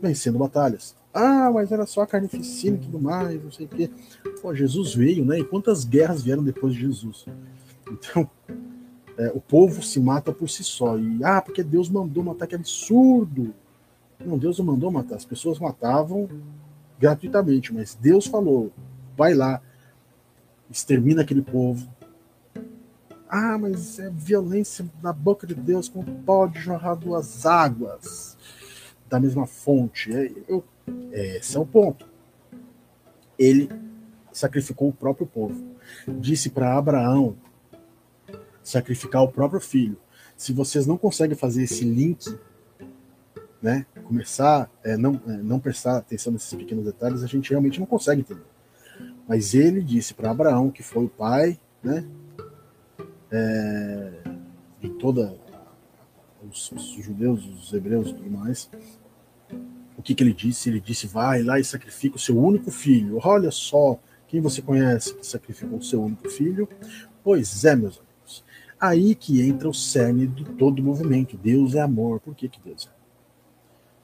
[0.00, 0.94] vencendo batalhas.
[1.12, 3.90] Ah, mas era só a carnificina e tudo mais, não sei o quê.
[4.40, 5.40] Pô, Jesus veio, né?
[5.40, 7.26] E quantas guerras vieram depois de Jesus?
[7.90, 8.30] Então,
[9.20, 10.98] é, o povo se mata por si só.
[10.98, 13.54] E, ah, porque Deus mandou matar, que absurdo.
[14.18, 15.16] Não, Deus não mandou matar.
[15.16, 16.26] As pessoas matavam
[16.98, 18.72] gratuitamente, mas Deus falou:
[19.18, 19.60] vai lá,
[20.70, 21.86] extermina aquele povo.
[23.28, 28.38] Ah, mas é violência na boca de Deus, como pode jorrar duas águas
[29.06, 30.16] da mesma fonte?
[30.16, 30.64] É, eu,
[31.12, 32.08] esse é o ponto.
[33.38, 33.68] Ele
[34.32, 35.62] sacrificou o próprio povo.
[36.08, 37.36] Disse para Abraão
[38.70, 39.96] sacrificar o próprio filho.
[40.36, 42.38] Se vocês não conseguem fazer esse link,
[43.60, 47.86] né, começar, é, não, é, não prestar atenção nesses pequenos detalhes, a gente realmente não
[47.86, 48.46] consegue entender.
[49.28, 52.04] Mas ele disse para Abraão, que foi o pai, né,
[53.30, 54.12] é,
[54.80, 55.36] de toda
[56.48, 58.70] os, os, judeus, os hebreus e tudo mais.
[59.96, 60.70] O que, que ele disse?
[60.70, 63.18] Ele disse: vai lá e sacrifica o seu único filho.
[63.22, 66.68] Olha só quem você conhece que sacrificou o seu único filho.
[67.22, 68.09] Pois é, meus amigos.
[68.80, 71.36] Aí que entra o cerne de todo o movimento.
[71.36, 72.18] Deus é amor.
[72.20, 73.00] Por que, que Deus é?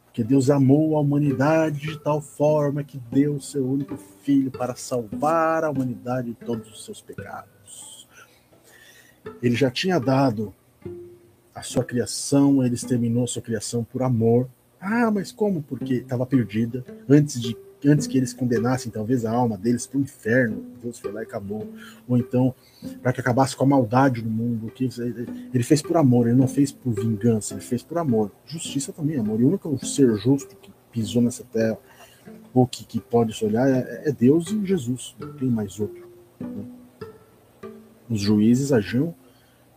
[0.04, 5.64] Porque Deus amou a humanidade de tal forma que deu seu único filho para salvar
[5.64, 8.08] a humanidade de todos os seus pecados.
[9.42, 10.54] Ele já tinha dado
[11.54, 14.48] a sua criação, ele exterminou a sua criação por amor.
[14.80, 15.62] Ah, mas como?
[15.62, 20.00] Porque estava perdida antes de antes que eles condenassem talvez a alma deles para o
[20.00, 21.68] inferno, Deus foi lá e acabou.
[22.08, 22.54] Ou então,
[23.02, 24.70] para que acabasse com a maldade do mundo.
[24.70, 24.88] Que
[25.52, 28.30] ele fez por amor, ele não fez por vingança, ele fez por amor.
[28.46, 29.40] Justiça também é amor.
[29.40, 31.78] E o único ser justo que pisou nessa terra,
[32.54, 36.08] ou que, que pode se olhar, é, é Deus e Jesus, não tem mais outro.
[36.40, 36.64] Né?
[38.08, 39.14] Os juízes agiam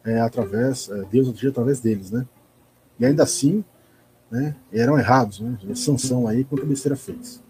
[0.05, 2.25] é, através, é, Deus agia através deles, né?
[2.97, 3.63] E ainda assim,
[4.31, 5.57] né, eram errados, né?
[5.75, 7.41] Sansão aí, quanta besteira fez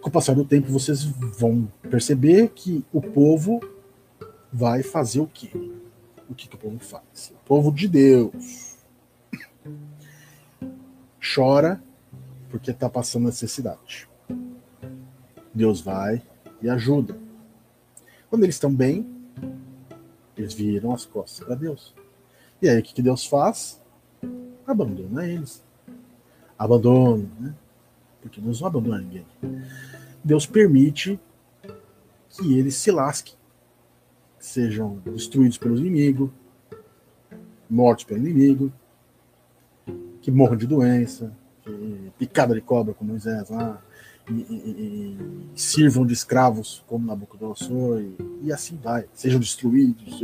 [0.00, 3.60] com o passar do tempo, vocês vão perceber que o povo
[4.52, 5.50] vai fazer o quê?
[6.28, 7.32] O que, que o povo faz?
[7.42, 8.76] O povo de Deus
[11.34, 11.82] chora
[12.50, 14.08] porque está passando necessidade.
[15.52, 16.22] Deus vai
[16.62, 17.18] e ajuda.
[18.30, 19.06] Quando eles estão bem,
[20.36, 21.94] eles viram as costas para Deus.
[22.62, 23.80] E aí o que, que Deus faz?
[24.66, 25.62] Abandona eles.
[26.58, 27.54] Abandona, né?
[28.20, 29.26] Porque Deus não abandona ninguém.
[30.22, 31.18] Deus permite
[32.30, 33.34] que eles se lasquem,
[34.38, 36.32] sejam destruídos pelo inimigo,
[37.68, 38.72] mortos pelo inimigo,
[40.20, 41.32] que morram de doença,
[42.18, 43.82] picada de cobra como Moisés lá,
[44.30, 45.18] e, e,
[45.54, 50.22] e, sirvam de escravos como Nabucodonosor, e, e assim vai, sejam destruídos.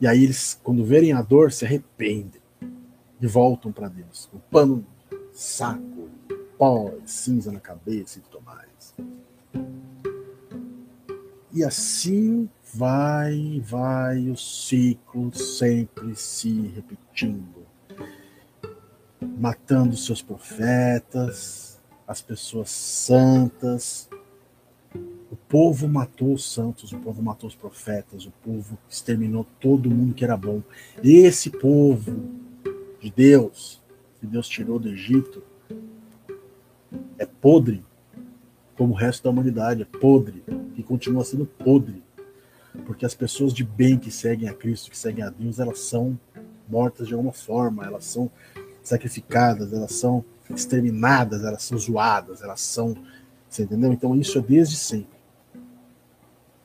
[0.00, 2.37] E aí eles, quando verem a dor, se arrependem
[3.20, 4.28] e voltam para Deus.
[4.32, 4.84] O pano
[5.32, 6.08] saco,
[6.56, 8.94] pó, cinza na cabeça e tudo mais.
[11.52, 17.66] E assim vai, vai o ciclo sempre se repetindo,
[19.38, 24.08] matando seus profetas, as pessoas santas.
[25.30, 30.14] O povo matou os santos, o povo matou os profetas, o povo exterminou todo mundo
[30.14, 30.62] que era bom.
[31.02, 32.47] Esse povo
[33.08, 33.80] de Deus,
[34.20, 35.42] que Deus tirou do Egito,
[37.18, 37.84] é podre,
[38.76, 40.44] como o resto da humanidade, é podre,
[40.76, 42.02] e continua sendo podre.
[42.86, 46.18] Porque as pessoas de bem que seguem a Cristo, que seguem a Deus, elas são
[46.68, 48.30] mortas de alguma forma, elas são
[48.82, 52.96] sacrificadas, elas são exterminadas, elas são zoadas, elas são.
[53.48, 53.92] Você entendeu?
[53.92, 55.18] Então isso é desde sempre.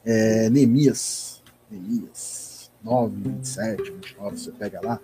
[0.06, 2.53] É, Neemias, Neemias
[2.84, 5.00] 9, 27, 29, você pega lá,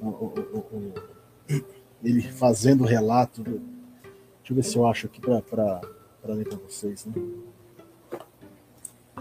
[0.00, 0.94] o, o, o,
[2.02, 3.72] ele fazendo o relato do,
[4.42, 5.80] Deixa eu ver se eu acho aqui para
[6.24, 7.06] ler para vocês.
[7.06, 7.14] Né?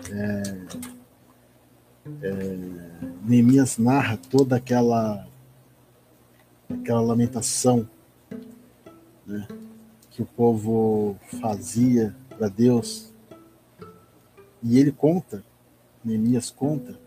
[0.09, 0.41] É,
[2.23, 2.57] é,
[3.23, 5.27] Neemias narra toda aquela
[6.67, 7.87] aquela lamentação
[9.27, 9.47] né,
[10.09, 13.13] que o povo fazia para Deus.
[14.63, 15.43] E ele conta,
[16.03, 16.99] Neemias conta,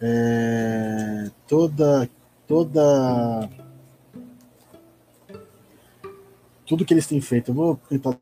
[0.00, 2.08] é, toda
[2.46, 3.48] toda
[6.66, 7.50] tudo que eles têm feito.
[7.50, 8.18] Eu vou tentar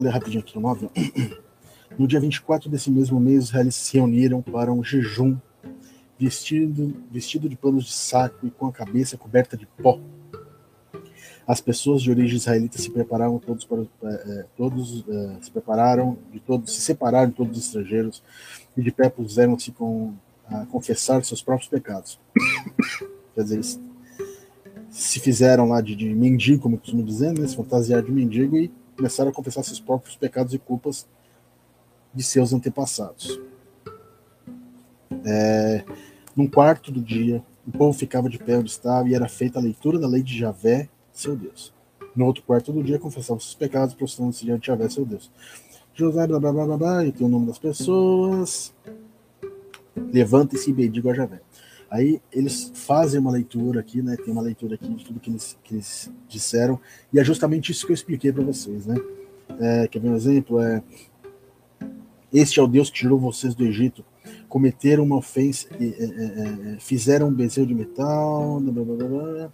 [0.00, 0.90] ler rapidinho aqui no 9.
[1.98, 5.36] No dia 24 desse mesmo mês, eles se reuniram para um jejum,
[6.18, 9.98] vestido, vestido de panos de saco e com a cabeça coberta de pó.
[11.46, 16.38] As pessoas de origem israelita se prepararam todos para é, todos é, se prepararam de
[16.38, 18.22] todos se separaram de todos os estrangeiros
[18.76, 20.14] e de pé puseram-se com
[20.50, 22.18] a confessar seus próprios pecados.
[23.34, 23.80] Quer dizer, eles
[24.90, 27.46] se fizeram lá de, de mendigo, como costumo dizer, né?
[27.46, 31.06] se fantasiar de mendigo e começaram a confessar seus próprios pecados e culpas
[32.12, 33.40] de seus antepassados.
[35.24, 35.84] É,
[36.34, 39.62] num quarto do dia, o povo ficava de pé onde estava e era feita a
[39.62, 41.72] leitura da lei de Javé, seu Deus.
[42.16, 45.30] No outro quarto do dia, confessavam seus pecados, prostrando-se diante de Javé, seu Deus.
[45.94, 48.72] José, blá blá blá blá blá, e tem o nome das pessoas.
[49.96, 51.40] Levanta-se e bendiga a Javé.
[51.90, 54.16] Aí eles fazem uma leitura aqui, né?
[54.16, 56.78] Tem uma leitura aqui de tudo que eles, que eles disseram,
[57.12, 58.94] e é justamente isso que eu expliquei para vocês, né?
[59.58, 60.60] É, quer ver um exemplo?
[60.60, 60.82] É,
[62.32, 64.04] este é o Deus que tirou vocês do Egito,
[64.48, 69.52] cometeram uma ofensa, é, é, fizeram um bezerro de metal, blá, blá, blá,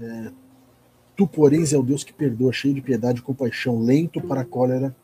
[0.00, 0.32] é,
[1.16, 4.44] tu, porém, é o Deus que perdoa, cheio de piedade e compaixão, lento para a
[4.44, 4.96] cólera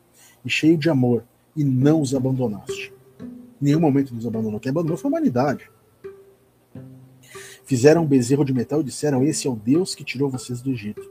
[0.45, 1.23] e cheio de amor,
[1.55, 2.96] e não os abandonaste.
[3.61, 4.61] Nenhum momento nos abandonou.
[4.61, 5.71] Quem abandonou foi a humanidade.
[7.65, 10.71] Fizeram um bezerro de metal e disseram: Esse é o Deus que tirou vocês do
[10.71, 11.11] Egito.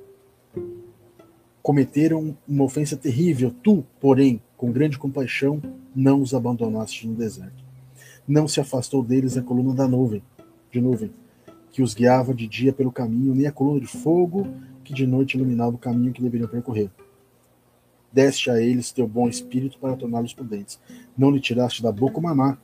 [1.61, 3.53] Cometeram uma ofensa terrível.
[3.63, 5.61] Tu, porém, com grande compaixão,
[5.95, 7.63] não os abandonaste no deserto.
[8.27, 10.23] Não se afastou deles a coluna da nuvem,
[10.71, 11.11] de nuvem,
[11.71, 14.47] que os guiava de dia pelo caminho, nem a coluna de fogo
[14.85, 16.89] que de noite iluminava o caminho que deveriam percorrer.
[18.13, 20.79] Deste a eles teu bom espírito para torná-los prudentes.
[21.17, 22.57] Não lhe tiraste da boca o maná,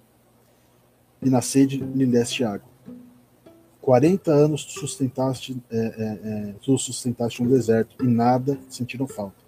[1.22, 2.70] e na sede lhe deste água.
[3.82, 9.42] 40 anos tu sustentaste, é, é, é, tu sustentaste um deserto e nada sentiram falta.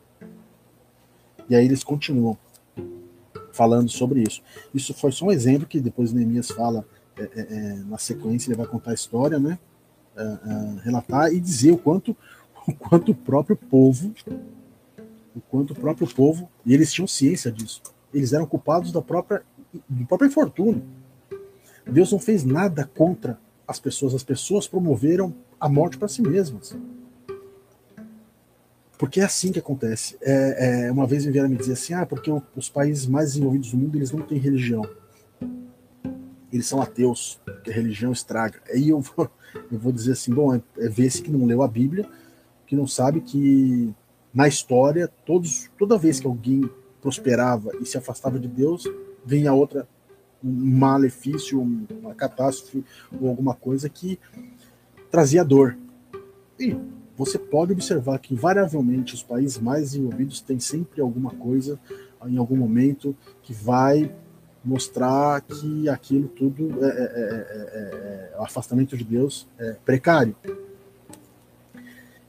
[1.50, 2.38] E aí eles continuam
[3.52, 4.42] falando sobre isso.
[4.74, 6.86] Isso foi só um exemplo que depois Neemias fala
[7.16, 9.60] é, é, é, na sequência, ele vai contar a história, né?
[10.84, 12.16] relatar e dizer o quanto,
[12.68, 14.14] o quanto o próprio povo,
[15.36, 17.82] o quanto o próprio povo, e eles tinham ciência disso,
[18.14, 19.44] eles eram culpados da própria,
[19.90, 20.84] do próprio infortúnio.
[21.86, 26.76] Deus não fez nada contra as pessoas, as pessoas promoveram a morte para si mesmas.
[28.98, 30.18] Porque é assim que acontece.
[30.22, 33.72] É, é, uma vez me vieram me dizer assim, ah, porque os países mais desenvolvidos
[33.72, 34.88] do mundo eles não têm religião.
[36.52, 38.62] Eles são ateus, porque a religião estraga.
[38.70, 39.30] Aí eu vou,
[39.72, 42.08] eu vou dizer assim, bom, é, é ver-se que não leu a Bíblia,
[42.68, 43.94] que não sabe que
[44.34, 46.70] na história, todos, toda vez que alguém
[47.04, 48.86] prosperava e se afastava de Deus,
[49.26, 49.86] vinha outra
[50.42, 52.84] um malefício, uma catástrofe
[53.20, 54.20] ou alguma coisa que
[55.12, 55.78] trazia dor.
[56.60, 56.76] E
[57.16, 61.80] você pode observar que, invariavelmente, os países mais envolvidos têm sempre alguma coisa,
[62.26, 64.14] em algum momento, que vai
[64.64, 70.36] mostrar que aquilo tudo é, é, é, é o afastamento de Deus é precário.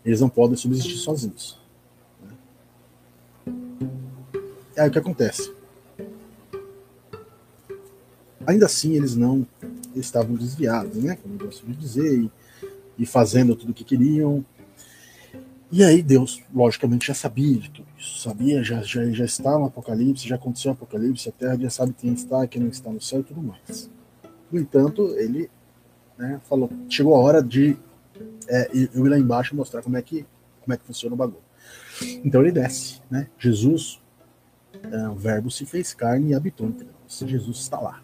[0.04, 1.63] Eles não podem subsistir sozinhos.
[4.76, 5.52] Aí o que acontece?
[8.46, 9.46] Ainda assim, eles não
[9.94, 11.16] estavam desviados, né?
[11.16, 12.30] Como eu gosto de dizer, e,
[12.98, 14.44] e fazendo tudo o que queriam.
[15.72, 18.20] E aí Deus, logicamente, já sabia de tudo isso.
[18.20, 21.94] Sabia, já, já, já está no Apocalipse, já aconteceu o Apocalipse, a Terra já sabe
[21.94, 23.90] quem está, quem não está no céu e tudo mais.
[24.52, 25.50] No entanto, ele
[26.18, 27.76] né, falou, chegou a hora de
[28.46, 30.24] é, eu ir lá embaixo mostrar como é que,
[30.62, 31.42] como é que funciona o bagulho.
[32.24, 33.28] Então ele desce, né?
[33.38, 34.00] Jesus,
[34.90, 37.18] é, o verbo se fez carne e habitou entre nós.
[37.30, 38.02] Jesus está lá.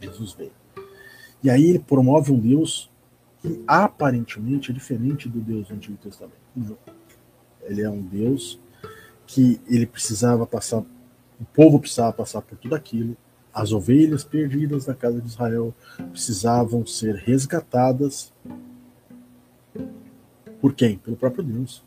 [0.00, 0.52] Jesus veio.
[1.42, 2.90] E aí ele promove um Deus
[3.40, 6.38] que aparentemente é diferente do Deus do Antigo Testamento.
[6.56, 6.78] Não.
[7.62, 8.58] Ele é um Deus
[9.26, 13.16] que ele precisava passar, o povo precisava passar por tudo aquilo,
[13.52, 15.74] as ovelhas perdidas da casa de Israel
[16.10, 18.32] precisavam ser resgatadas
[20.64, 20.96] por quem?
[20.96, 21.84] Pelo próprio Deus.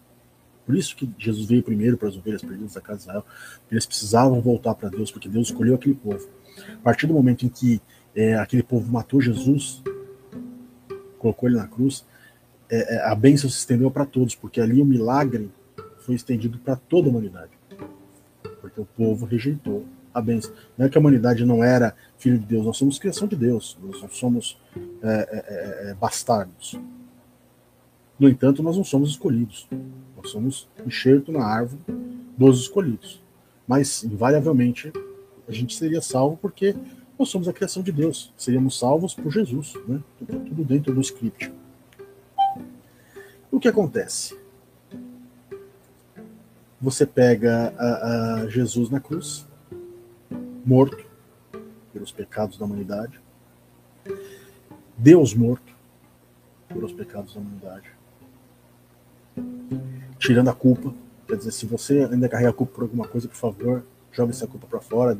[0.67, 3.25] Por isso que Jesus veio primeiro para as ovelhas perdidas da casa de Israel.
[3.71, 6.27] Eles precisavam voltar para Deus, porque Deus escolheu aquele povo.
[6.73, 7.81] A partir do momento em que
[8.13, 9.81] é, aquele povo matou Jesus,
[11.17, 12.05] colocou ele na cruz,
[12.69, 15.49] é, é a bênção se estendeu para todos, porque ali o milagre
[15.99, 17.51] foi estendido para toda a humanidade.
[18.59, 20.51] Porque o povo rejeitou a bênção.
[20.77, 23.77] Não é que a humanidade não era filho de Deus, nós somos criação de Deus,
[23.81, 24.59] nós não somos
[25.01, 26.77] é, é, é, bastardos.
[28.19, 29.65] No entanto, nós não somos escolhidos.
[30.17, 31.81] Nós somos enxerto na árvore
[32.37, 33.21] dos escolhidos.
[33.67, 34.91] Mas, invariavelmente,
[35.47, 36.75] a gente seria salvo porque
[37.17, 38.33] nós somos a criação de Deus.
[38.35, 40.01] Seríamos salvos por Jesus, né?
[40.19, 41.51] Tudo, dentro do script.
[43.51, 44.37] O que acontece?
[46.79, 49.47] Você pega a, a Jesus na cruz,
[50.63, 51.03] morto
[51.91, 53.19] pelos pecados da humanidade,
[54.95, 55.75] Deus morto
[56.67, 57.89] pelos pecados da humanidade,
[60.19, 60.93] tirando a culpa.
[61.27, 64.47] Quer dizer, se você ainda carrega a culpa por alguma coisa, por favor, joga essa
[64.47, 65.17] culpa para fora,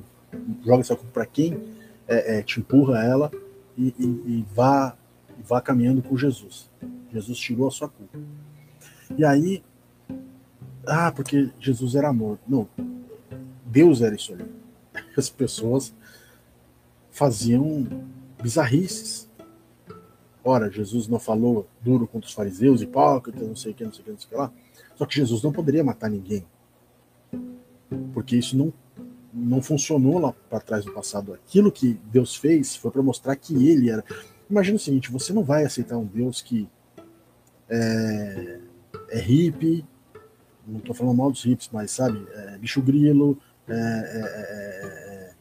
[0.64, 1.60] joga essa culpa para quem
[2.08, 3.32] é, é, te empurra ela
[3.78, 4.96] e, e, e, vá
[5.46, 6.70] vá caminhando com Jesus.
[7.12, 8.18] Jesus tirou a sua culpa.
[9.18, 9.64] E aí,
[10.86, 12.40] ah, porque Jesus era amor.
[12.48, 12.68] Não,
[13.66, 14.46] Deus era isso ali.
[15.16, 15.94] As pessoas
[17.12, 17.88] faziam
[18.42, 19.30] bizarrices.
[20.44, 24.02] Ora, Jesus não falou duro contra os fariseus, hipócritas, não sei o que, não sei
[24.02, 24.52] o que, não sei o que lá.
[24.98, 26.46] Só que Jesus não poderia matar ninguém.
[28.14, 28.74] Porque isso não,
[29.34, 31.34] não funcionou lá para trás no passado.
[31.34, 34.04] Aquilo que Deus fez foi para mostrar que ele era.
[34.50, 36.68] Imagina o seguinte: você não vai aceitar um Deus que
[37.70, 38.60] é,
[39.12, 39.86] é hippie,
[40.68, 43.38] não estou falando mal dos hippies, mas sabe, é, bicho grilo,
[43.68, 45.34] é, é,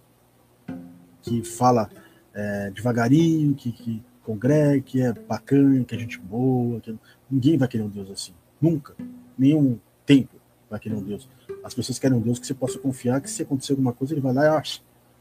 [0.70, 0.74] é
[1.22, 1.90] que fala
[2.34, 6.80] é, devagarinho, que, que congrega, que é bacana, que é gente boa.
[6.80, 6.96] Que...
[7.30, 8.32] Ninguém vai querer um Deus assim.
[8.60, 8.94] Nunca.
[9.38, 10.36] Nenhum tempo
[10.68, 11.28] vai querer um Deus.
[11.62, 14.20] As pessoas querem um Deus que você possa confiar que se acontecer alguma coisa, ele
[14.20, 14.80] vai lá e acha.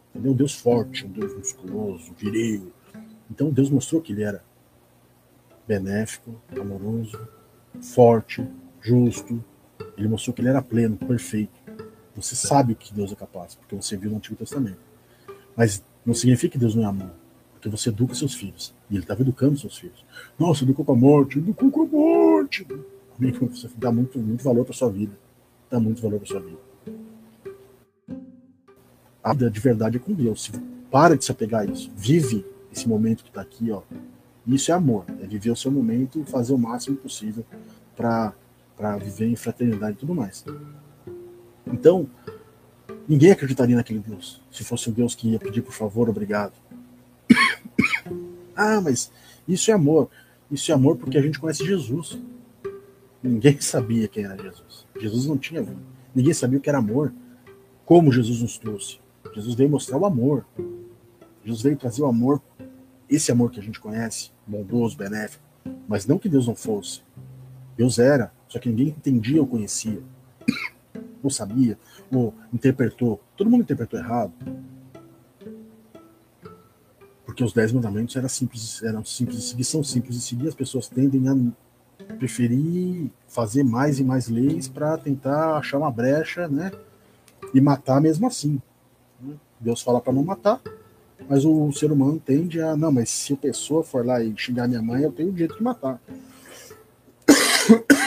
[0.09, 0.31] Entendeu?
[0.31, 2.71] Um Deus forte, um Deus musculoso, viril.
[3.29, 4.43] Então Deus mostrou que ele era
[5.67, 7.19] benéfico, amoroso,
[7.81, 8.47] forte,
[8.81, 9.43] justo.
[9.97, 11.53] Ele mostrou que ele era pleno, perfeito.
[12.15, 14.79] Você sabe o que Deus é capaz, porque você viu no Antigo Testamento.
[15.55, 17.11] Mas não significa que Deus não é amor,
[17.51, 18.73] porque você educa seus filhos.
[18.89, 20.05] E ele estava educando seus filhos.
[20.39, 22.65] Nossa, educou com a morte, educou com a morte.
[23.19, 25.13] Você dá muito, muito valor para sua vida.
[25.69, 26.57] Dá muito valor para sua vida.
[29.23, 30.51] A vida de verdade é com Deus.
[30.91, 31.91] Para de se apegar a isso.
[31.95, 33.81] Vive esse momento que está aqui, ó.
[34.45, 35.05] Isso é amor.
[35.21, 37.45] É viver o seu momento e fazer o máximo possível
[37.95, 38.33] para
[38.97, 40.43] viver em fraternidade e tudo mais.
[41.65, 42.07] Então,
[43.07, 46.53] Ninguém acreditaria naquele Deus se fosse um Deus que ia pedir por favor, obrigado.
[48.55, 49.11] ah, mas
[49.47, 50.09] isso é amor.
[50.49, 52.17] Isso é amor porque a gente conhece Jesus.
[53.25, 54.85] Ninguém sabia quem era Jesus.
[54.99, 55.81] Jesus não tinha vindo.
[56.13, 57.11] Ninguém sabia o que era amor.
[57.83, 58.99] Como Jesus nos trouxe.
[59.33, 60.45] Jesus veio mostrar o amor.
[61.43, 62.39] Jesus veio trazer o amor,
[63.09, 65.43] esse amor que a gente conhece, bondoso, benéfico.
[65.87, 67.01] Mas não que Deus não fosse.
[67.75, 70.01] Deus era, só que ninguém entendia ou conhecia
[71.23, 71.79] ou sabia,
[72.11, 73.19] ou interpretou.
[73.35, 74.33] Todo mundo interpretou errado.
[77.25, 80.55] Porque os dez mandamentos eram simples, eram simples de seguir, são simples de seguir, as
[80.55, 81.35] pessoas tendem a
[82.15, 86.71] preferir fazer mais e mais leis para tentar achar uma brecha, né?
[87.53, 88.61] E matar mesmo assim.
[89.59, 90.61] Deus fala para não matar,
[91.29, 94.67] mas o ser humano tende a, não, mas se a pessoa for lá e xingar
[94.67, 95.99] minha mãe, eu tenho o jeito de matar.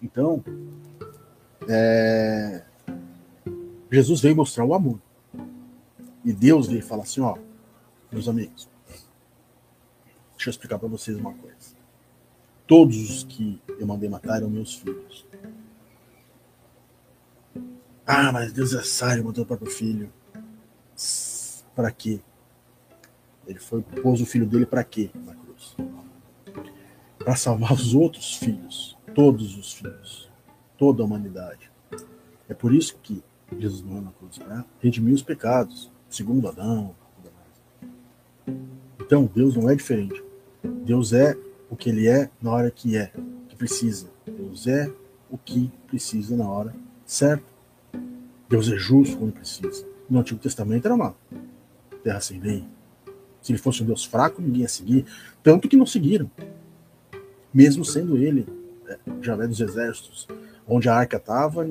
[0.00, 0.44] Então,
[1.68, 2.62] é...
[3.90, 5.00] Jesus veio mostrar o amor.
[6.24, 7.36] E Deus veio falar assim: ó,
[8.12, 8.68] meus amigos,
[10.36, 11.77] deixa eu explicar para vocês uma coisa.
[12.68, 15.26] Todos os que eu mandei matar eram meus filhos.
[18.06, 20.12] Ah, mas Deus é sábio, matou o próprio filho.
[21.74, 22.20] Para quê?
[23.46, 25.76] Ele foi pôs o filho dele para quê na cruz?
[27.18, 30.28] Para salvar os outros filhos, todos os filhos
[30.78, 31.70] toda a humanidade.
[32.48, 33.22] É por isso que
[33.58, 36.94] Jesus morreu na cruz, para redimir os pecados, segundo Adão.
[39.00, 40.22] Então, Deus não é diferente.
[40.62, 41.36] Deus é
[41.70, 43.12] o que ele é na hora que é,
[43.48, 44.08] que precisa.
[44.26, 44.90] Deus é
[45.30, 47.44] o que precisa na hora certa.
[48.48, 49.86] Deus é justo quando precisa.
[50.08, 51.14] No Antigo Testamento era uma
[52.02, 52.64] terra sem lei.
[53.42, 55.04] Se ele fosse um Deus fraco, ninguém ia seguir.
[55.42, 56.30] Tanto que não seguiram.
[57.52, 58.46] Mesmo sendo ele,
[58.86, 60.26] é, Javé dos exércitos,
[60.66, 61.66] onde a arca estava,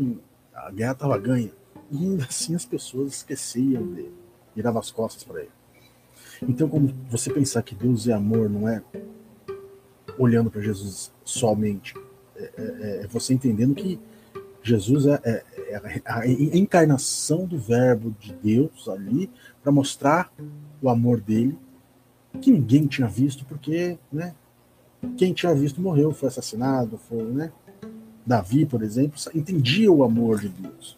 [0.53, 1.51] a guerra estava ganha.
[1.91, 4.13] E ainda assim as pessoas esqueciam dele,
[4.55, 5.51] viravam as costas para ele.
[6.41, 8.83] Então, como você pensar que Deus é amor, não é
[10.17, 11.93] olhando para Jesus somente,
[12.35, 13.99] é, é, é, você entendendo que
[14.61, 19.29] Jesus é, é, é a encarnação do Verbo de Deus ali
[19.61, 20.31] para mostrar
[20.81, 21.57] o amor dele,
[22.41, 24.35] que ninguém tinha visto, porque né,
[25.17, 27.51] quem tinha visto morreu, foi assassinado, foi, né?
[28.25, 30.97] Davi, por exemplo, entendia o amor de Deus.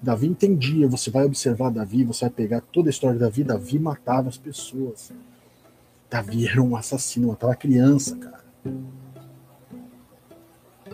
[0.00, 3.78] Davi entendia, você vai observar Davi, você vai pegar toda a história de Davi, Davi
[3.78, 5.10] matava as pessoas.
[6.10, 8.45] Davi era um assassino, matava criança, cara.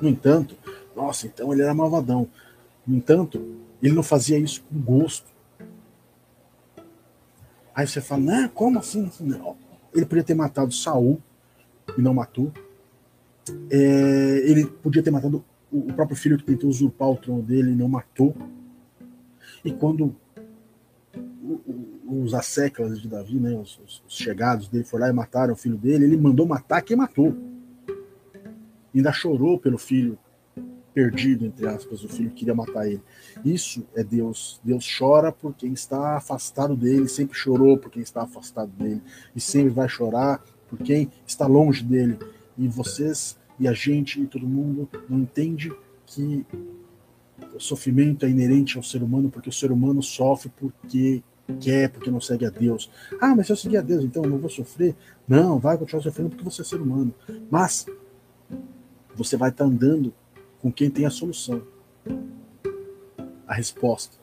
[0.01, 0.57] No entanto,
[0.97, 2.29] nossa, então ele era malvadão.
[2.87, 3.41] No entanto,
[3.83, 5.31] ele não fazia isso com gosto.
[7.75, 9.11] Aí você fala, não, como assim?
[9.21, 9.57] Não.
[9.95, 11.21] Ele podia ter matado Saul
[11.97, 12.53] e não matou.
[13.71, 17.89] É, ele podia ter matado o próprio filho que tentou usurpar o trono dele não
[17.89, 18.35] matou.
[19.65, 20.15] E quando
[22.07, 25.77] os asseclas de Davi, né, os, os, chegados dele, foram lá e mataram o filho
[25.77, 27.35] dele, ele mandou matar quem matou.
[28.99, 30.19] Ainda chorou pelo filho
[30.93, 33.03] perdido, entre aspas, o filho que queria matar ele.
[33.45, 34.61] Isso é Deus.
[34.63, 39.01] Deus chora por quem está afastado dele, sempre chorou por quem está afastado dele,
[39.35, 42.19] e sempre vai chorar por quem está longe dele.
[42.59, 45.73] E vocês e a gente e todo mundo não entende
[46.07, 46.45] que
[47.55, 51.23] o sofrimento é inerente ao ser humano, porque o ser humano sofre porque
[51.61, 52.91] quer, porque não segue a Deus.
[53.21, 54.95] Ah, mas se eu seguir a Deus, então eu não vou sofrer?
[55.29, 57.15] Não, vai continuar sofrendo porque você é ser humano.
[57.51, 57.87] Mas
[59.15, 60.13] você vai estar andando
[60.61, 61.63] com quem tem a solução,
[63.47, 64.17] a resposta.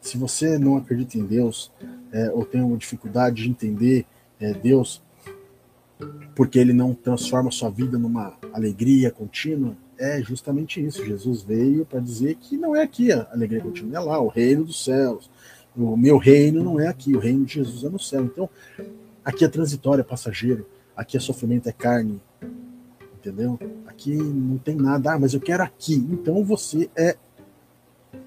[0.00, 1.72] Se você não acredita em Deus,
[2.12, 4.06] é, ou tem uma dificuldade de entender
[4.38, 5.02] é, Deus,
[6.34, 11.04] porque ele não transforma sua vida numa alegria contínua, é justamente isso.
[11.04, 14.64] Jesus veio para dizer que não é aqui a alegria contínua, é lá, o reino
[14.64, 15.30] dos céus.
[15.76, 18.24] O meu reino não é aqui, o reino de Jesus é no céu.
[18.24, 18.48] Então,
[19.24, 20.66] aqui é transitório, é passageiro,
[20.96, 22.20] aqui é sofrimento, é carne,
[23.24, 23.58] entendeu?
[23.86, 25.94] Aqui não tem nada, ah, mas eu quero aqui.
[25.94, 27.16] Então você é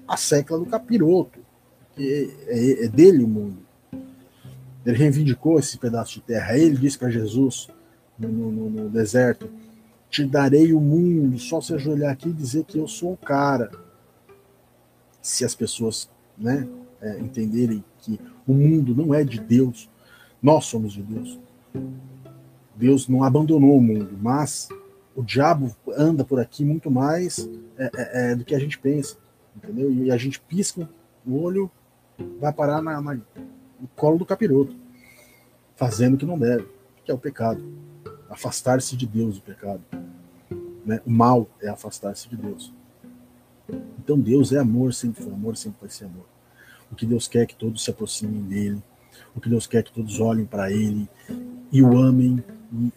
[0.06, 1.38] a secla do capiroto,
[1.96, 3.58] é, é, é dele o mundo.
[4.84, 6.56] Ele reivindicou esse pedaço de terra.
[6.56, 7.68] Ele disse para Jesus
[8.18, 9.48] no, no, no, deserto:
[10.10, 13.70] Te darei o mundo, só se ajoelhar aqui e dizer que eu sou o cara.
[15.20, 16.66] Se as pessoas né,
[17.02, 19.90] é, entenderem que o mundo não é de Deus,
[20.42, 21.38] nós somos de Deus.
[22.74, 24.68] Deus não abandonou o mundo, mas
[25.18, 29.16] o diabo anda por aqui muito mais é, é, é do que a gente pensa,
[29.56, 29.92] entendeu?
[29.92, 30.88] E a gente pisca
[31.26, 31.68] o olho,
[32.38, 34.76] vai parar na, na, no colo do capiroto,
[35.74, 36.68] fazendo o que não deve,
[37.04, 37.60] que é o pecado.
[38.30, 39.82] Afastar-se de Deus, o pecado.
[40.86, 41.00] Né?
[41.04, 42.72] O mal é afastar-se de Deus.
[43.98, 46.26] Então Deus é amor, sempre foi amor, sempre vai ser amor.
[46.92, 48.80] O que Deus quer é que todos se aproximem dele,
[49.34, 51.08] o que Deus quer é que todos olhem para ele
[51.72, 52.40] e o amem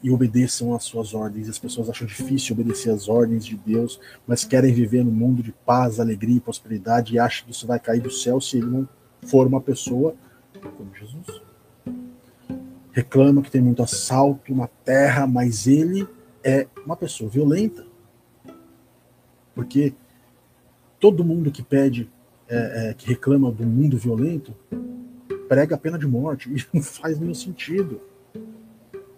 [0.03, 1.49] e, obedeçam às suas ordens.
[1.49, 5.51] As pessoas acham difícil obedecer às ordens de Deus, mas querem viver no mundo de
[5.51, 8.87] paz, alegria e prosperidade e acham que isso vai cair do céu se ele não
[9.23, 10.15] for uma pessoa
[10.77, 11.41] como Jesus.
[12.91, 16.07] Reclama que tem muito assalto na terra, mas ele
[16.43, 17.85] é uma pessoa violenta.
[19.55, 19.93] Porque
[20.99, 22.09] todo mundo que pede,
[22.49, 24.53] é, é, que reclama do mundo violento,
[25.47, 26.49] prega a pena de morte.
[26.53, 28.01] E não faz nenhum sentido.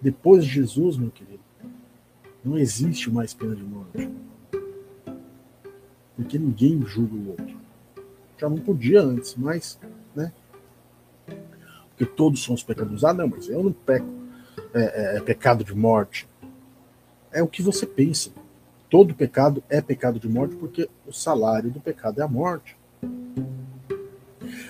[0.03, 1.39] Depois de Jesus, meu querido,
[2.43, 4.09] não existe mais pena de morte.
[6.13, 7.57] Porque ninguém julga o outro.
[8.37, 9.79] Já não podia antes, mas,
[10.13, 10.33] né?
[11.89, 13.05] Porque todos somos pecadores.
[13.05, 14.05] Ah, não, mas eu não peco.
[14.73, 16.27] É, é, é pecado de morte.
[17.31, 18.29] É o que você pensa.
[18.89, 22.75] Todo pecado é pecado de morte porque o salário do pecado é a morte.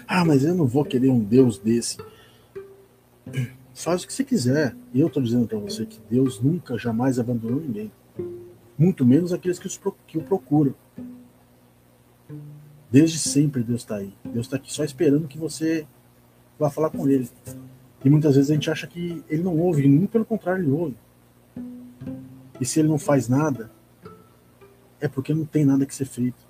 [0.08, 1.98] Ah, mas eu não vou querer um Deus desse.
[3.74, 4.76] Faz o que você quiser.
[4.94, 7.92] E eu estou dizendo para você que Deus nunca, jamais abandonou ninguém.
[8.78, 10.76] Muito menos aqueles que, os, que o procuram.
[12.92, 14.14] Desde sempre Deus está aí.
[14.24, 15.88] Deus está aqui só esperando que você
[16.60, 17.28] vá falar com Ele.
[18.06, 20.72] E muitas vezes a gente acha que Ele não ouve, e muito pelo contrário, Ele
[20.72, 20.98] ouve.
[22.62, 23.72] E se Ele não faz nada,
[25.02, 26.46] é porque não tem nada que ser feito.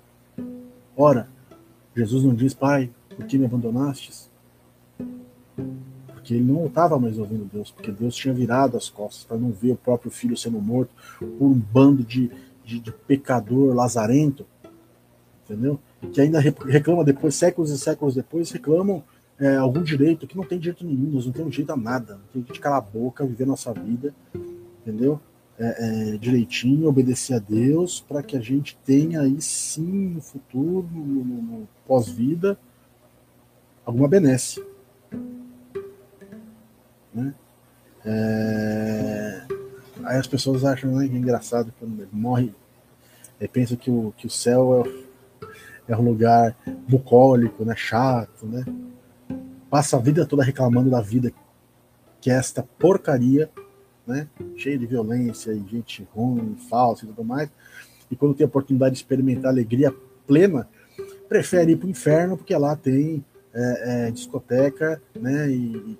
[0.96, 1.28] Ora,
[1.96, 4.30] Jesus não diz, Pai, por que me abandonastes?
[6.24, 9.50] Porque ele não estava mais ouvindo Deus, porque Deus tinha virado as costas para não
[9.50, 12.30] ver o próprio filho sendo morto por um bando de,
[12.64, 14.46] de, de pecador lazarento,
[15.44, 15.78] entendeu?
[16.14, 19.04] Que ainda reclama depois, séculos e séculos depois, reclamam
[19.38, 22.42] é, algum direito que não tem direito nenhum, nós não temos direito a nada, não
[22.42, 24.14] tem de calar a boca, viver nossa vida,
[24.80, 25.20] entendeu?
[25.58, 30.88] É, é, direitinho, obedecer a Deus, para que a gente tenha aí sim no futuro,
[30.90, 32.58] no, no, no pós-vida,
[33.84, 34.64] alguma benesse.
[37.14, 37.34] Né?
[38.04, 39.42] É...
[40.04, 42.52] Aí as pessoas acham né, é engraçado quando ele morre,
[43.40, 44.84] e pensa que o, que o céu
[45.86, 46.56] é, é um lugar
[46.88, 48.64] bucólico, né, chato, né?
[49.68, 51.32] Passa a vida toda reclamando da vida
[52.20, 53.50] que é esta porcaria,
[54.06, 54.28] né?
[54.56, 57.50] Cheia de violência e gente ruim, falsa e tudo mais.
[58.10, 59.94] E quando tem a oportunidade de experimentar alegria
[60.26, 60.68] plena,
[61.28, 65.50] prefere ir para o inferno porque lá tem é, é, discoteca, né?
[65.50, 65.98] E, e,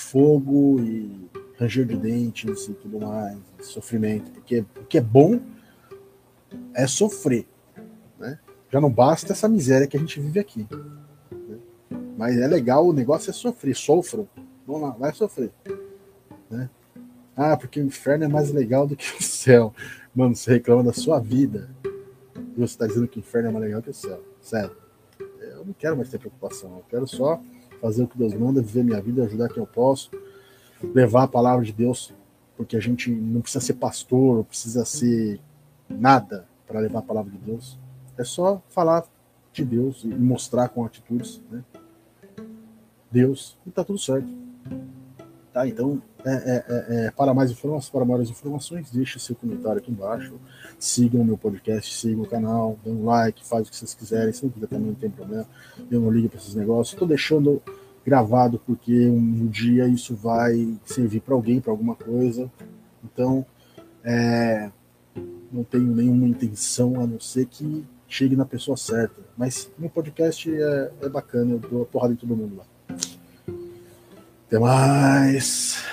[0.00, 1.28] fogo e
[1.58, 5.40] ranger de dentes e tudo mais, sofrimento, porque o que é bom
[6.74, 7.46] é sofrer,
[8.18, 8.38] né?
[8.70, 10.66] Já não basta essa miséria que a gente vive aqui.
[11.30, 11.58] Né?
[12.16, 14.28] Mas é legal, o negócio é sofrer, sofram.
[14.66, 15.52] Vamos lá, vai sofrer.
[16.48, 16.70] Né?
[17.36, 19.74] Ah, porque o inferno é mais legal do que o céu.
[20.14, 21.68] Mano, você reclama da sua vida.
[22.34, 24.22] E você está dizendo que o inferno é mais legal que o céu.
[24.40, 24.80] Sério
[25.60, 26.76] eu não quero mais ter preocupação.
[26.76, 27.40] Eu quero só
[27.80, 30.10] fazer o que Deus manda, viver minha vida, ajudar quem eu posso,
[30.94, 32.12] levar a palavra de Deus,
[32.56, 35.40] porque a gente não precisa ser pastor, não precisa ser
[35.88, 37.78] nada para levar a palavra de Deus.
[38.16, 39.04] É só falar
[39.52, 41.64] de Deus e mostrar com atitudes, né?
[43.10, 44.28] Deus, e tá tudo certo.
[45.52, 45.66] Tá?
[45.66, 49.90] Então, é, é, é, é para mais informações, para maiores informações, deixe seu comentário aqui
[49.90, 50.34] embaixo.
[50.78, 54.32] Sigam o meu podcast, sigam o canal, dê um like, faz o que vocês quiserem.
[54.32, 55.46] Se não quiser também não tem problema.
[55.90, 56.92] Eu não ligo para esses negócios.
[56.92, 57.62] Estou deixando
[58.04, 62.50] gravado porque um dia isso vai servir para alguém, para alguma coisa.
[63.04, 63.44] Então,
[64.04, 64.70] é,
[65.52, 69.20] não tenho nenhuma intenção a não ser que chegue na pessoa certa.
[69.36, 72.64] Mas meu podcast é, é bacana, eu dou a porrada em todo mundo lá.
[74.46, 75.84] Até mais.